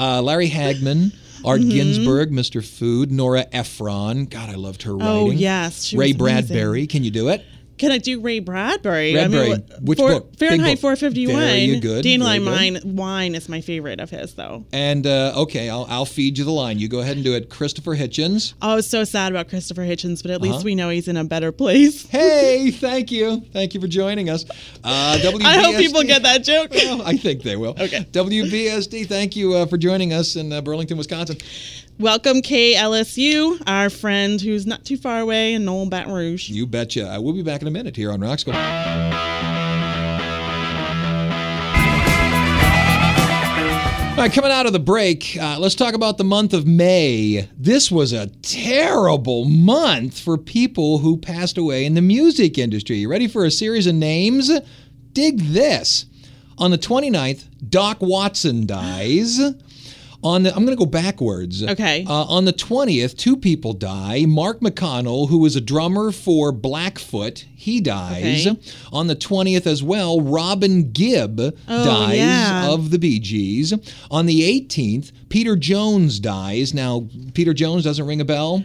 Uh, 0.00 0.22
Larry 0.22 0.48
Hagman, 0.48 1.14
Art 1.44 1.60
Mm-hmm. 1.60 1.68
Ginsburg, 1.70 2.30
Mr. 2.30 2.64
Food, 2.66 3.12
Nora 3.12 3.46
Ephron. 3.52 4.24
God, 4.26 4.48
I 4.48 4.54
loved 4.54 4.82
her 4.84 4.96
writing. 4.96 5.08
Oh, 5.08 5.30
yes, 5.30 5.84
she 5.84 5.96
Ray 5.98 6.12
was 6.12 6.20
amazing. 6.20 6.46
Bradbury. 6.56 6.86
Can 6.86 7.04
you 7.04 7.10
do 7.10 7.28
it? 7.28 7.44
Can 7.78 7.92
I 7.92 7.98
do 7.98 8.20
Ray 8.20 8.38
Bradbury? 8.40 9.12
Bradbury. 9.12 9.46
I 9.46 9.48
mean, 9.56 9.64
Which 9.82 9.98
for- 9.98 10.08
book? 10.08 10.36
Fahrenheit 10.38 10.76
book. 10.76 10.98
451. 10.98 11.36
Very 11.36 11.80
good, 11.80 12.02
Dandelion 12.04 12.44
Wine, 12.46 12.78
Wine 12.84 13.34
is 13.34 13.48
my 13.48 13.60
favorite 13.60 14.00
of 14.00 14.08
his, 14.10 14.34
though. 14.34 14.64
And 14.72 15.06
uh, 15.06 15.32
okay, 15.36 15.68
I'll, 15.68 15.86
I'll 15.90 16.04
feed 16.06 16.38
you 16.38 16.44
the 16.44 16.50
line. 16.52 16.78
You 16.78 16.88
go 16.88 17.00
ahead 17.00 17.16
and 17.16 17.24
do 17.24 17.34
it. 17.34 17.50
Christopher 17.50 17.94
Hitchens. 17.96 18.54
I 18.62 18.74
was 18.74 18.88
so 18.88 19.04
sad 19.04 19.30
about 19.32 19.48
Christopher 19.48 19.82
Hitchens, 19.82 20.22
but 20.22 20.30
at 20.30 20.40
Uh-huh. 20.42 20.52
least 20.52 20.64
we 20.64 20.74
know 20.74 20.88
he's 20.90 21.08
in 21.08 21.16
a 21.16 21.24
better 21.24 21.52
place. 21.52 22.06
Hey, 22.16 22.70
thank 22.70 23.10
you. 23.12 23.40
Thank 23.52 23.74
you 23.74 23.80
for 23.80 23.86
joining 23.88 24.30
us. 24.30 24.44
Uh, 24.82 25.18
WBSD. 25.20 25.42
I 25.44 25.58
hope 25.62 25.76
people 25.76 26.02
get 26.02 26.22
that 26.22 26.42
joke. 26.44 26.70
Well, 26.72 27.02
I 27.06 27.16
think 27.16 27.42
they 27.42 27.56
will. 27.56 27.70
Okay. 27.78 28.06
WBSD, 28.12 29.06
thank 29.06 29.36
you 29.36 29.54
uh, 29.54 29.66
for 29.66 29.76
joining 29.76 30.12
us 30.12 30.36
in 30.36 30.52
uh, 30.52 30.60
Burlington, 30.62 30.96
Wisconsin. 30.96 31.36
Welcome, 31.98 32.42
KLSU, 32.42 33.62
our 33.66 33.88
friend 33.88 34.38
who's 34.38 34.66
not 34.66 34.84
too 34.84 34.98
far 34.98 35.18
away 35.20 35.54
in 35.54 35.64
Noel 35.64 35.86
Baton 35.86 36.12
Rouge. 36.12 36.50
You 36.50 36.66
betcha. 36.66 37.08
I 37.08 37.16
will 37.16 37.32
be 37.32 37.42
back 37.42 37.62
in 37.62 37.68
a 37.68 37.70
minute 37.70 37.96
here 37.96 38.12
on 38.12 38.20
Rock 38.20 38.38
School. 38.38 38.52
All 38.52 38.60
right, 44.18 44.30
coming 44.30 44.50
out 44.50 44.66
of 44.66 44.74
the 44.74 44.78
break, 44.78 45.38
uh, 45.40 45.58
let's 45.58 45.74
talk 45.74 45.94
about 45.94 46.18
the 46.18 46.24
month 46.24 46.52
of 46.52 46.66
May. 46.66 47.48
This 47.56 47.90
was 47.90 48.12
a 48.12 48.26
terrible 48.42 49.46
month 49.46 50.20
for 50.20 50.36
people 50.36 50.98
who 50.98 51.16
passed 51.16 51.56
away 51.56 51.86
in 51.86 51.94
the 51.94 52.02
music 52.02 52.58
industry. 52.58 52.96
You 52.96 53.08
ready 53.08 53.26
for 53.26 53.46
a 53.46 53.50
series 53.50 53.86
of 53.86 53.94
names? 53.94 54.50
Dig 55.14 55.40
this. 55.40 56.04
On 56.58 56.70
the 56.70 56.78
29th, 56.78 57.44
Doc 57.70 57.98
Watson 58.02 58.66
dies. 58.66 59.40
On 60.26 60.42
the, 60.42 60.50
I'm 60.50 60.64
going 60.64 60.76
to 60.76 60.84
go 60.84 60.90
backwards. 60.90 61.62
Okay. 61.62 62.04
Uh, 62.08 62.24
on 62.24 62.46
the 62.46 62.52
20th, 62.52 63.16
two 63.16 63.36
people 63.36 63.72
die. 63.74 64.24
Mark 64.26 64.60
McConnell, 64.60 65.28
who 65.28 65.38
was 65.38 65.54
a 65.54 65.60
drummer 65.60 66.10
for 66.10 66.50
Blackfoot, 66.52 67.44
he 67.54 67.80
dies. 67.80 68.46
Okay. 68.46 68.60
On 68.92 69.06
the 69.06 69.14
20th 69.14 69.66
as 69.66 69.82
well, 69.82 70.20
Robin 70.20 70.90
Gibb 70.90 71.38
Oh, 71.40 71.84
dies 71.84 72.16
yeah. 72.16 72.68
of 72.70 72.90
the 72.90 72.98
Bee 72.98 73.20
Gees. 73.20 73.72
On 74.10 74.26
the 74.26 74.40
18th, 74.42 75.12
Peter 75.28 75.54
Jones 75.54 76.18
dies. 76.18 76.74
Now, 76.74 77.08
Peter 77.34 77.54
Jones 77.54 77.84
doesn't 77.84 78.06
ring 78.06 78.20
a 78.20 78.24
bell. 78.24 78.64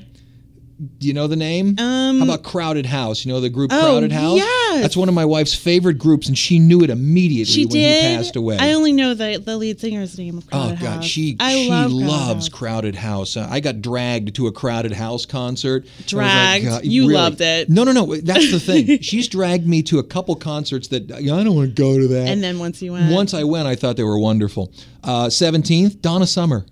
Do 0.98 1.06
you 1.08 1.14
know 1.14 1.28
the 1.28 1.36
name? 1.36 1.76
Um, 1.78 2.18
How 2.20 2.24
about 2.26 2.42
Crowded 2.44 2.88
House? 2.88 3.24
You 3.24 3.32
know 3.32 3.40
the 3.40 3.50
group 3.52 3.72
Oh, 3.72 3.80
Crowded 3.80 4.12
House? 4.12 4.38
yes. 4.38 4.82
That's 4.82 4.98
one 4.98 5.10
of 5.10 5.14
my 5.14 5.26
wife's 5.26 5.54
favorite 5.54 6.00
groups, 6.00 6.28
and 6.28 6.36
she 6.36 6.58
knew 6.58 6.82
it 6.82 6.90
immediately 6.90 7.54
She 7.54 7.66
when 7.66 7.74
did. 7.74 8.04
he 8.12 8.16
passed 8.18 8.36
away. 8.36 8.58
I 8.58 8.74
only 8.74 8.92
know 8.92 9.14
the 9.14 9.40
the 9.46 9.58
lead 9.58 9.80
singer's 9.80 10.18
name 10.18 10.40
of 10.40 10.48
Crowded 10.48 10.78
House. 10.78 10.82
Oh 10.82 10.84
God, 10.86 10.96
House. 10.96 11.06
she 11.06 11.36
I 11.40 11.54
she 11.54 11.70
love 11.70 11.92
Crowded 11.92 12.06
loves 12.08 12.46
House. 12.46 12.50
Crowded 12.50 12.96
House. 12.96 13.38
Uh, 13.38 13.48
I 13.52 13.60
got 13.60 13.82
dragged 13.82 14.36
to 14.38 14.48
a 14.48 14.52
Crowded 14.52 14.94
House 14.94 15.26
concert. 15.28 15.86
Like, 16.00 16.08
Dragged? 16.08 16.66
God, 16.66 16.86
You 16.86 17.12
loved 17.12 17.42
it. 17.42 17.70
No, 17.70 17.84
no, 17.84 17.92
no. 17.92 18.16
That's 18.16 18.50
the 18.52 18.60
thing. 18.60 19.00
She's 19.02 19.28
dragged 19.28 19.68
me 19.68 19.84
to 19.84 20.00
a 20.00 20.04
couple 20.04 20.36
concerts 20.36 20.88
that 20.88 21.12
I 21.12 21.22
don't 21.22 21.56
want 21.56 21.76
to 21.76 21.82
go 21.82 22.00
to 22.00 22.08
that. 22.08 22.28
And 22.28 22.44
then 22.44 22.58
once 22.58 22.82
you 22.82 22.94
went, 22.94 23.12
once 23.14 23.36
I 23.36 23.44
went, 23.44 23.68
I 23.68 23.76
thought 23.76 23.98
they 23.98 24.04
were 24.04 24.18
wonderful. 24.20 24.74
Uh, 25.04 25.30
Seventeenth, 25.30 26.02
Donna 26.02 26.26
Summer 26.26 26.66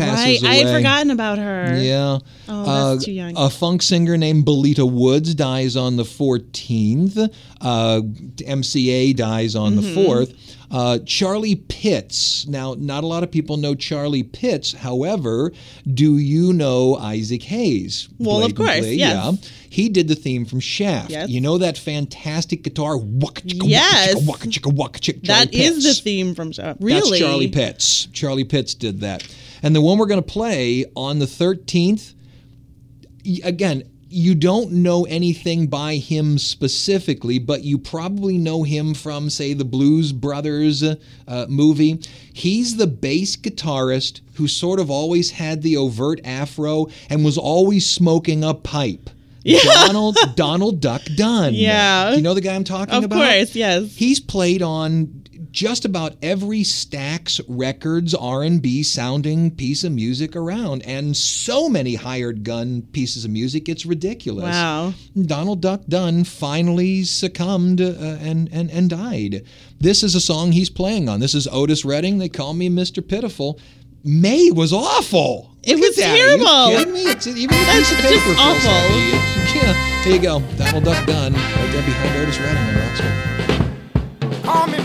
passes 0.00 0.42
right? 0.42 0.50
I 0.50 0.54
had 0.56 0.76
forgotten 0.76 1.10
about 1.10 1.38
her. 1.38 1.76
Yeah. 1.78 2.18
Oh, 2.48 2.92
that's 2.92 3.02
Uh, 3.02 3.06
too 3.06 3.12
young. 3.12 3.34
A 3.36 3.48
funk 3.50 3.82
singer 3.82 4.16
named 4.16 4.44
Belita 4.46 4.90
Woods 4.90 5.34
dies 5.34 5.76
on 5.76 5.96
the 5.96 6.04
14th. 6.04 7.32
Uh, 7.60 8.00
MCA 8.38 9.14
dies 9.16 9.54
on 9.54 9.74
Mm-hmm. 9.76 9.94
the 9.94 10.00
4th. 10.00 10.34
Uh, 10.72 10.98
Charlie 11.04 11.56
Pitts. 11.56 12.46
Now, 12.46 12.76
not 12.78 13.02
a 13.02 13.06
lot 13.08 13.24
of 13.24 13.30
people 13.32 13.56
know 13.56 13.74
Charlie 13.74 14.22
Pitts. 14.22 14.72
However, 14.72 15.50
do 15.92 16.16
you 16.18 16.52
know 16.52 16.94
Isaac 16.96 17.42
Hayes? 17.42 18.08
Well, 18.20 18.44
of 18.44 18.54
course, 18.54 18.86
yes. 18.86 18.96
Yeah. 18.96 19.32
He 19.68 19.88
did 19.88 20.06
the 20.06 20.14
theme 20.14 20.44
from 20.44 20.60
Shaft. 20.60 21.10
Yes. 21.10 21.28
You 21.28 21.40
know 21.40 21.58
that 21.58 21.76
fantastic 21.76 22.62
guitar? 22.62 22.96
Yes. 23.44 24.14
Waka 24.24 24.46
chicka, 24.46 24.66
waka 24.66 24.70
chicka, 24.70 24.72
waka 24.74 25.00
chick. 25.00 25.22
That 25.22 25.50
Charlie 25.52 25.66
is 25.66 25.82
the 25.84 25.94
theme 25.94 26.34
from 26.36 26.52
Shaft. 26.52 26.80
Really? 26.80 27.00
That's 27.18 27.18
Charlie 27.20 27.48
Pitts. 27.48 28.06
Charlie 28.12 28.44
Pitts 28.44 28.74
did 28.74 29.00
that. 29.00 29.22
And 29.62 29.74
the 29.74 29.80
one 29.80 29.98
we're 29.98 30.06
going 30.06 30.22
to 30.22 30.32
play 30.32 30.86
on 30.96 31.18
the 31.18 31.26
13th, 31.26 32.14
again, 33.44 33.84
you 34.12 34.34
don't 34.34 34.72
know 34.72 35.04
anything 35.04 35.68
by 35.68 35.94
him 35.96 36.36
specifically, 36.36 37.38
but 37.38 37.62
you 37.62 37.78
probably 37.78 38.38
know 38.38 38.64
him 38.64 38.92
from, 38.92 39.30
say, 39.30 39.52
the 39.54 39.64
Blues 39.64 40.10
Brothers 40.10 40.82
uh, 40.82 41.46
movie. 41.48 42.00
He's 42.32 42.76
the 42.76 42.88
bass 42.88 43.36
guitarist 43.36 44.20
who 44.34 44.48
sort 44.48 44.80
of 44.80 44.90
always 44.90 45.30
had 45.32 45.62
the 45.62 45.76
overt 45.76 46.20
afro 46.24 46.88
and 47.08 47.24
was 47.24 47.38
always 47.38 47.88
smoking 47.88 48.42
a 48.42 48.52
pipe. 48.54 49.10
Donald 49.44 50.18
Donald 50.34 50.80
Duck 50.80 51.02
Dunn. 51.16 51.54
Yeah. 51.60 52.10
Do 52.10 52.16
you 52.16 52.22
know 52.22 52.34
the 52.34 52.40
guy 52.40 52.54
I'm 52.54 52.64
talking 52.64 52.94
Of 52.94 53.04
about? 53.04 53.22
Of 53.22 53.28
course, 53.28 53.54
yes. 53.54 53.94
He's 53.94 54.20
played 54.20 54.60
on 54.60 55.19
just 55.50 55.84
about 55.84 56.14
every 56.22 56.60
Stax 56.60 57.40
Records 57.48 58.14
R&B 58.14 58.82
sounding 58.82 59.50
piece 59.50 59.84
of 59.84 59.92
music 59.92 60.36
around 60.36 60.82
and 60.82 61.16
so 61.16 61.68
many 61.68 61.94
hired 61.94 62.44
gun 62.44 62.82
pieces 62.92 63.24
of 63.24 63.30
music 63.30 63.68
it's 63.68 63.84
ridiculous. 63.86 64.44
Wow. 64.44 64.94
Donald 65.20 65.60
Duck 65.60 65.82
Dunn 65.88 66.24
finally 66.24 67.04
succumbed 67.04 67.80
uh, 67.80 67.92
and, 68.20 68.48
and 68.52 68.70
and 68.70 68.90
died. 68.90 69.44
This 69.78 70.02
is 70.02 70.14
a 70.14 70.20
song 70.20 70.52
he's 70.52 70.70
playing 70.70 71.08
on. 71.08 71.20
This 71.20 71.34
is 71.34 71.46
Otis 71.48 71.84
Redding. 71.84 72.18
They 72.18 72.28
call 72.28 72.54
me 72.54 72.68
Mr. 72.68 73.06
Pitiful. 73.06 73.58
May 74.02 74.50
was 74.50 74.72
awful. 74.72 75.50
It 75.62 75.76
Look 75.76 75.88
was 75.88 75.96
that. 75.96 76.12
Are 76.12 76.16
terrible. 76.16 76.70
you 76.70 76.78
kidding 76.78 76.94
me? 76.94 77.02
It's 77.10 77.26
even 77.26 77.54
a 77.54 77.64
piece 77.72 77.92
of 77.92 77.98
just 77.98 78.08
paper 78.08 78.24
feels 78.24 78.38
awful. 78.38 78.70
yeah. 79.54 80.02
Here 80.02 80.14
you 80.14 80.22
go. 80.22 80.40
Donald 80.56 80.84
Duck 80.84 81.06
Dunn 81.06 81.34
right 81.34 81.70
there 81.72 81.82
behind 81.82 82.16
Otis 82.16 82.38
Redding 82.38 82.62
on 82.62 82.74
Rockstar. 82.74 84.42
Call 84.42 84.66
me 84.68 84.79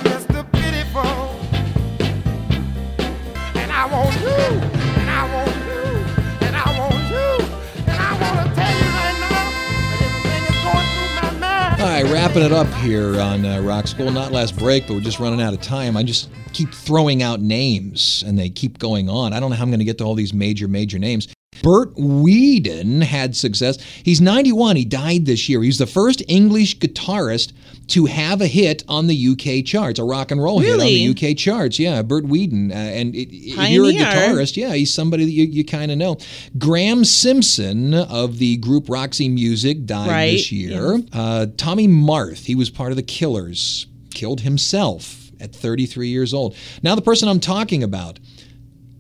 I 3.78 3.88
want 3.88 4.16
you. 4.22 4.30
And 4.30 5.10
I 5.10 5.36
want 5.36 5.50
you. 5.50 6.48
And 6.48 6.56
I 6.56 6.80
want 6.80 7.10
you. 7.12 7.46
And 7.86 8.00
I 8.02 8.12
want 8.22 8.48
to 8.48 8.56
tell 8.56 8.72
you 8.72 8.88
right 8.88 9.18
now 9.20 9.52
that 9.52 10.00
everything 10.00 10.44
is 10.48 10.64
going 10.64 10.88
through 10.96 11.12
my 11.22 11.32
mind. 11.40 11.82
All 11.82 11.88
right, 11.88 12.06
wrapping 12.06 12.44
it 12.44 12.54
up 12.54 12.68
here 12.76 13.20
on 13.20 13.46
uh, 13.46 13.60
Rock 13.60 13.88
School. 13.88 14.10
Not 14.12 14.32
last 14.32 14.58
break, 14.58 14.88
but 14.88 14.94
we're 14.94 15.02
just 15.02 15.20
running 15.20 15.42
out 15.42 15.54
of 15.54 15.60
time. 15.60 15.98
I 15.98 16.04
just 16.04 16.30
keep 16.54 16.74
throwing 16.74 17.22
out 17.22 17.42
names, 17.42 18.24
and 18.26 18.40
they 18.40 18.50
keep 18.50 18.80
going 18.80 19.10
on. 19.10 19.34
I 19.34 19.42
don't 19.42 19.50
know 19.50 19.58
how 19.58 19.64
I'm 19.64 19.72
going 19.72 19.80
to 19.80 19.86
get 19.86 19.98
to 19.98 20.06
all 20.06 20.16
these 20.16 20.34
major, 20.34 20.70
major 20.70 20.98
names. 20.98 21.35
Bert 21.64 21.94
Weedon 21.98 23.02
had 23.02 23.36
success. 23.36 23.78
He's 24.04 24.22
91. 24.22 24.76
He 24.76 24.86
died 24.86 25.26
this 25.26 25.48
year. 25.50 25.62
He's 25.64 25.78
the 25.78 25.88
first 25.88 26.22
English 26.28 26.80
guitarist 26.80 27.54
to 27.88 28.06
have 28.06 28.42
a 28.42 28.48
hit 28.48 28.84
on 28.88 29.08
the 29.08 29.28
UK 29.30 29.64
charts, 29.66 30.00
a 30.00 30.04
rock 30.04 30.32
and 30.32 30.42
roll 30.42 30.60
Really? 30.60 31.00
hit 31.00 31.10
on 31.10 31.16
the 31.16 31.30
UK 31.32 31.38
charts. 31.38 31.78
Yeah, 31.78 32.02
Bert 32.02 32.26
Weedon. 32.26 32.72
Uh, 32.72 32.76
and 32.76 33.16
it, 33.16 33.30
if 33.32 33.70
you're 33.72 33.86
a 33.86 33.94
guitarist, 33.94 34.58
yeah, 34.58 34.74
he's 34.74 34.94
somebody 34.94 35.26
that 35.26 35.32
you, 35.32 35.46
you 35.46 35.64
kind 35.64 35.92
of 35.92 35.98
know. 35.98 36.18
Graham 36.58 37.06
Simpson 37.06 37.94
of 37.94 38.38
the 38.40 38.58
group 38.58 38.90
Roxy 38.90 39.30
Music 39.30 39.86
died 39.86 40.10
Right, 40.10 40.32
this 40.32 40.52
year. 40.52 41.00
Uh, 41.14 41.48
Tommy 41.58 41.88
Marth, 41.88 42.46
he 42.46 42.56
was 42.56 42.70
part 42.70 42.92
of 42.92 42.96
the 42.96 43.04
Killers, 43.04 43.88
killed 44.14 44.42
himself 44.42 45.32
at 45.40 45.54
33 45.54 46.08
years 46.08 46.34
old. 46.34 46.56
Now, 46.82 46.96
the 46.96 47.02
person 47.02 47.28
I'm 47.30 47.40
talking 47.40 47.84
about, 47.84 48.20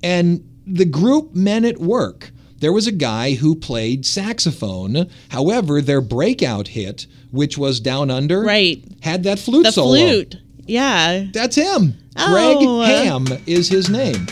and 0.04 0.48
the 0.68 0.86
group 0.86 1.34
Men 1.36 1.66
at 1.66 1.78
Work. 1.80 2.32
There 2.60 2.72
was 2.74 2.88
a 2.88 2.92
guy 2.92 3.34
who 3.36 3.56
played 3.56 4.06
saxophone. 4.06 5.08
However, 5.30 5.82
their 5.82 6.02
breakout 6.02 6.70
hit, 6.70 7.06
which 7.32 7.58
was 7.58 7.80
Down 7.80 8.10
Under, 8.10 8.42
Right. 8.42 8.82
had 9.02 9.24
that 9.24 9.40
flute 9.40 9.66
The 9.66 9.72
solo. 9.72 9.96
flute. 9.96 10.38
Yeah. 10.66 11.26
That's 11.34 11.56
him. 11.56 11.96
Oh. 12.18 12.32
Greg 12.32 12.90
Ham 13.06 13.28
is 13.46 13.68
his 13.68 13.90
name. 13.90 14.26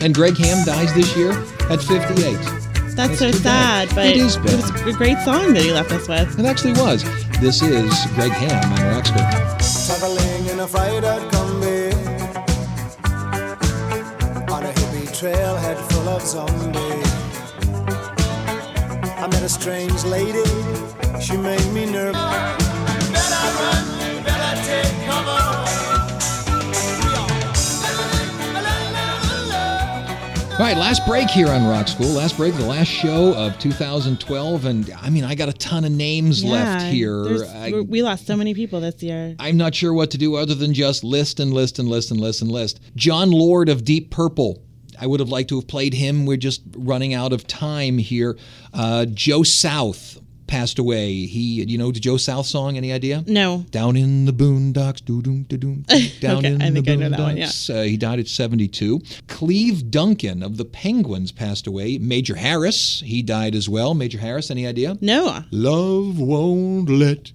And 0.00 0.14
Greg 0.14 0.36
Ham 0.36 0.64
dies 0.66 0.92
this 0.94 1.16
year 1.16 1.30
at 1.70 1.80
58. 1.82 2.36
That's 2.94 2.94
That's 2.94 3.18
so 3.18 3.30
too 3.30 3.38
bad. 3.42 3.88
sad, 3.88 3.94
but 3.94 4.06
It 4.06 4.16
is 4.18 4.36
bad. 4.36 4.84
was 4.84 4.94
a 4.94 4.98
great 4.98 5.18
song 5.24 5.54
that 5.54 5.62
he 5.62 5.72
left 5.72 5.90
us 5.92 6.06
with. 6.08 6.38
It 6.38 6.44
actually 6.44 6.74
was. 6.74 7.04
This 7.40 7.62
is 7.62 7.90
Greg 8.14 8.32
Ham 8.32 8.72
on 8.72 8.94
Rock 8.94 9.06
School. 9.06 9.96
Traveling 9.98 10.46
in 10.50 10.60
a 10.60 10.68
fried-out 10.68 11.32
Kombi 11.32 11.92
On 14.52 14.62
a 14.62 14.72
hippie 14.72 15.08
trailhead 15.18 15.78
full 15.90 16.08
of 16.10 16.22
zombies 16.22 16.76
I 16.76 17.01
met 19.42 19.50
a 19.50 19.54
strange 19.54 20.04
lady, 20.04 20.44
she 21.20 21.36
made 21.36 21.72
me 21.72 21.84
nervous 21.84 22.20
Better 23.10 23.48
run, 23.58 24.22
better 24.22 24.62
take 24.62 25.06
cover 25.06 25.38
All 30.52 30.68
right, 30.68 30.76
last 30.76 31.04
break 31.06 31.28
here 31.28 31.48
on 31.48 31.66
Rock 31.66 31.88
School. 31.88 32.06
Last 32.08 32.36
break, 32.36 32.54
the 32.54 32.66
last 32.66 32.86
show 32.86 33.34
of 33.34 33.58
2012. 33.58 34.64
And 34.64 34.92
I 35.00 35.10
mean, 35.10 35.24
I 35.24 35.34
got 35.34 35.48
a 35.48 35.52
ton 35.54 35.84
of 35.84 35.90
names 35.90 36.44
left 36.44 36.84
here. 36.84 37.44
I, 37.46 37.80
we 37.80 38.02
lost 38.02 38.26
so 38.26 38.36
many 38.36 38.54
people 38.54 38.80
this 38.80 39.02
year. 39.02 39.34
I'm 39.40 39.56
not 39.56 39.74
sure 39.74 39.92
what 39.92 40.12
to 40.12 40.18
do 40.18 40.36
other 40.36 40.54
than 40.54 40.72
just 40.72 41.02
list 41.02 41.40
and 41.40 41.52
list 41.52 41.80
and 41.80 41.88
list 41.88 42.12
and 42.12 42.20
list 42.20 42.42
and 42.42 42.52
list. 42.52 42.80
Jon 42.94 43.32
Lord 43.32 43.68
of 43.68 43.82
Deep 43.82 44.12
Purple. 44.12 44.62
I 45.00 45.06
would 45.06 45.20
have 45.20 45.28
liked 45.28 45.48
to 45.50 45.56
have 45.56 45.66
played 45.68 45.94
him. 45.94 46.26
We're 46.26 46.36
just 46.36 46.62
running 46.76 47.14
out 47.14 47.32
of 47.32 47.46
time 47.46 47.98
here. 47.98 48.36
Uh, 48.72 49.06
Joe 49.06 49.42
South 49.42 50.18
passed 50.46 50.78
away. 50.78 51.24
He, 51.24 51.62
you 51.64 51.78
know, 51.78 51.90
the 51.90 51.98
Joe 51.98 52.18
South 52.18 52.44
song? 52.46 52.76
Any 52.76 52.92
idea? 52.92 53.24
No. 53.26 53.64
Down 53.70 53.96
in 53.96 54.26
the 54.26 54.32
boondocks, 54.32 55.02
doo 55.02 55.22
doom 55.22 55.44
doo 55.44 55.56
doom. 55.56 55.84
Down 56.20 56.38
Okay, 56.38 56.48
in 56.48 56.60
I 56.60 56.68
the 56.68 56.74
think 56.82 56.88
I 56.88 56.94
know 56.96 57.08
that 57.08 57.18
one, 57.18 57.36
yeah. 57.38 57.50
Uh, 57.70 57.82
he 57.84 57.96
died 57.96 58.18
at 58.18 58.28
72. 58.28 59.00
Cleve 59.28 59.90
Duncan 59.90 60.42
of 60.42 60.58
the 60.58 60.66
Penguins 60.66 61.32
passed 61.32 61.66
away. 61.66 61.96
Major 61.96 62.34
Harris, 62.36 63.02
he 63.04 63.22
died 63.22 63.54
as 63.54 63.66
well. 63.68 63.94
Major 63.94 64.18
Harris, 64.18 64.50
any 64.50 64.66
idea? 64.66 64.98
No. 65.00 65.42
Love 65.50 66.18
won't 66.20 66.90
let 66.90 67.32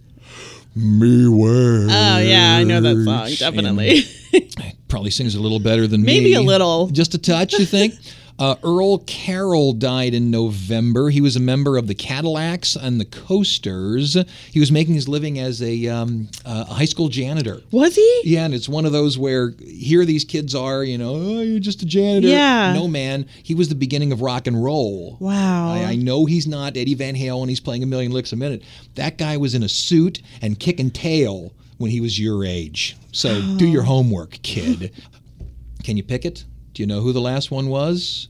me 0.75 1.27
wait. 1.27 1.87
Oh 1.89 2.19
yeah, 2.19 2.55
I 2.59 2.63
know 2.63 2.81
that 2.81 3.03
song. 3.03 3.29
Definitely. 3.39 4.03
Probably 4.87 5.11
sings 5.11 5.35
a 5.35 5.41
little 5.41 5.59
better 5.59 5.87
than 5.87 6.03
Maybe 6.03 6.25
me. 6.25 6.31
Maybe 6.31 6.33
a 6.35 6.41
little. 6.41 6.87
Just 6.87 7.13
a 7.13 7.17
touch, 7.17 7.53
you 7.53 7.65
think? 7.65 7.93
Uh, 8.39 8.55
Earl 8.63 8.99
Carroll 8.99 9.73
died 9.73 10.13
in 10.13 10.29
November. 10.29 11.09
He 11.09 11.21
was 11.21 11.35
a 11.35 11.39
member 11.39 11.77
of 11.77 11.87
the 11.87 11.95
Cadillacs 11.95 12.75
and 12.75 12.99
the 12.99 13.05
Coasters. 13.05 14.15
He 14.51 14.59
was 14.59 14.71
making 14.71 14.93
his 14.93 15.07
living 15.07 15.39
as 15.39 15.61
a, 15.63 15.87
um, 15.87 16.29
uh, 16.45 16.65
a 16.69 16.73
high 16.73 16.85
school 16.85 17.09
janitor. 17.09 17.61
Was 17.71 17.95
he? 17.95 18.21
Yeah, 18.25 18.45
and 18.45 18.53
it's 18.53 18.69
one 18.69 18.85
of 18.85 18.91
those 18.91 19.17
where 19.17 19.53
here 19.65 20.05
these 20.05 20.23
kids 20.23 20.53
are, 20.53 20.83
you 20.83 20.97
know, 20.99 21.15
oh, 21.15 21.41
you're 21.41 21.59
just 21.59 21.81
a 21.81 21.85
janitor. 21.85 22.27
Yeah. 22.27 22.73
No, 22.73 22.87
man. 22.87 23.25
He 23.41 23.55
was 23.55 23.69
the 23.69 23.75
beginning 23.75 24.11
of 24.11 24.21
rock 24.21 24.45
and 24.45 24.63
roll. 24.63 25.17
Wow. 25.19 25.71
I, 25.71 25.83
I 25.85 25.95
know 25.95 26.25
he's 26.25 26.45
not 26.45 26.77
Eddie 26.77 26.93
Van 26.93 27.15
Halen. 27.15 27.49
He's 27.49 27.59
playing 27.59 27.81
a 27.81 27.87
million 27.87 28.11
licks 28.11 28.33
a 28.33 28.35
minute. 28.35 28.61
That 28.95 29.17
guy 29.17 29.37
was 29.37 29.55
in 29.55 29.63
a 29.63 29.69
suit 29.69 30.21
and 30.43 30.59
kicking 30.59 30.91
tail 30.91 31.53
when 31.77 31.91
he 31.91 32.01
was 32.01 32.19
your 32.19 32.43
age. 32.45 32.97
So 33.11 33.41
do 33.57 33.67
your 33.67 33.83
homework, 33.83 34.41
kid. 34.43 34.93
Can 35.83 35.97
you 35.97 36.03
pick 36.03 36.25
it? 36.25 36.45
Do 36.73 36.83
you 36.83 36.87
know 36.87 37.01
who 37.01 37.13
the 37.13 37.21
last 37.21 37.49
one 37.49 37.67
was? 37.69 38.27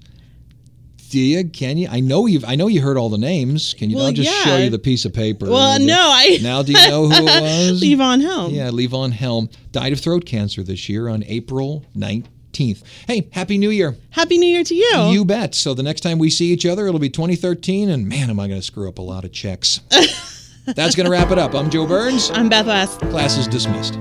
Do 1.10 1.20
you? 1.20 1.50
Can 1.50 1.78
you? 1.78 1.88
I 1.89 2.02
know 2.02 2.26
you've. 2.26 2.43
I 2.43 2.56
know 2.56 2.68
you 2.68 2.82
heard 2.82 2.98
all 2.98 3.10
the 3.10 3.18
names. 3.18 3.74
Can 3.74 3.89
you? 3.89 3.95
Well, 3.95 4.08
I'll 4.08 4.12
just 4.12 4.32
show 4.43 4.58
you 4.58 4.70
the 4.70 4.80
piece 4.80 5.06
of 5.06 5.14
paper. 5.14 5.50
Well, 5.50 5.80
no, 5.80 5.95
I. 5.98 6.39
Now, 6.41 6.64
do 6.64 6.74
you 6.74 6.88
know 6.89 7.08
who 7.08 7.14
it 7.16 7.41
was? 7.41 7.82
Levon 7.84 8.22
Helm. 8.22 8.54
Yeah, 8.54 8.70
Levon 8.70 9.12
Helm 9.12 9.50
died 9.72 9.93
of 9.93 10.00
throat 10.02 10.26
cancer 10.26 10.64
this 10.64 10.89
year 10.89 11.08
on 11.08 11.24
April 11.24 11.86
19th. 11.95 12.84
Hey, 13.08 13.30
Happy 13.32 13.58
New 13.58 13.70
Year. 13.70 13.95
Happy 14.10 14.38
New 14.38 14.48
Year 14.50 14.66
to 14.66 14.76
you. 14.76 15.10
You 15.12 15.24
bet. 15.24 15.56
So 15.56 15.74
the 15.74 15.84
next 15.84 16.02
time 16.02 16.20
we 16.20 16.30
see 16.30 16.48
each 16.48 16.66
other, 16.66 16.88
it'll 16.88 17.00
be 17.00 17.10
2013, 17.10 17.89
and 17.89 18.08
man, 18.08 18.30
am 18.30 18.39
I 18.39 18.48
going 18.48 18.60
to 18.60 18.66
screw 18.66 18.89
up 18.89 18.98
a 18.98 19.02
lot 19.02 19.24
of 19.24 19.32
checks. 19.32 19.80
That's 20.76 20.95
going 20.95 21.05
to 21.05 21.11
wrap 21.11 21.32
it 21.32 21.39
up. 21.39 21.55
I'm 21.55 21.70
Joe 21.70 21.88
Burns. 21.88 22.30
I'm 22.32 22.49
Beth 22.49 22.68
West. 22.68 22.99
Class 23.01 23.38
is 23.38 23.47
dismissed. 23.47 23.97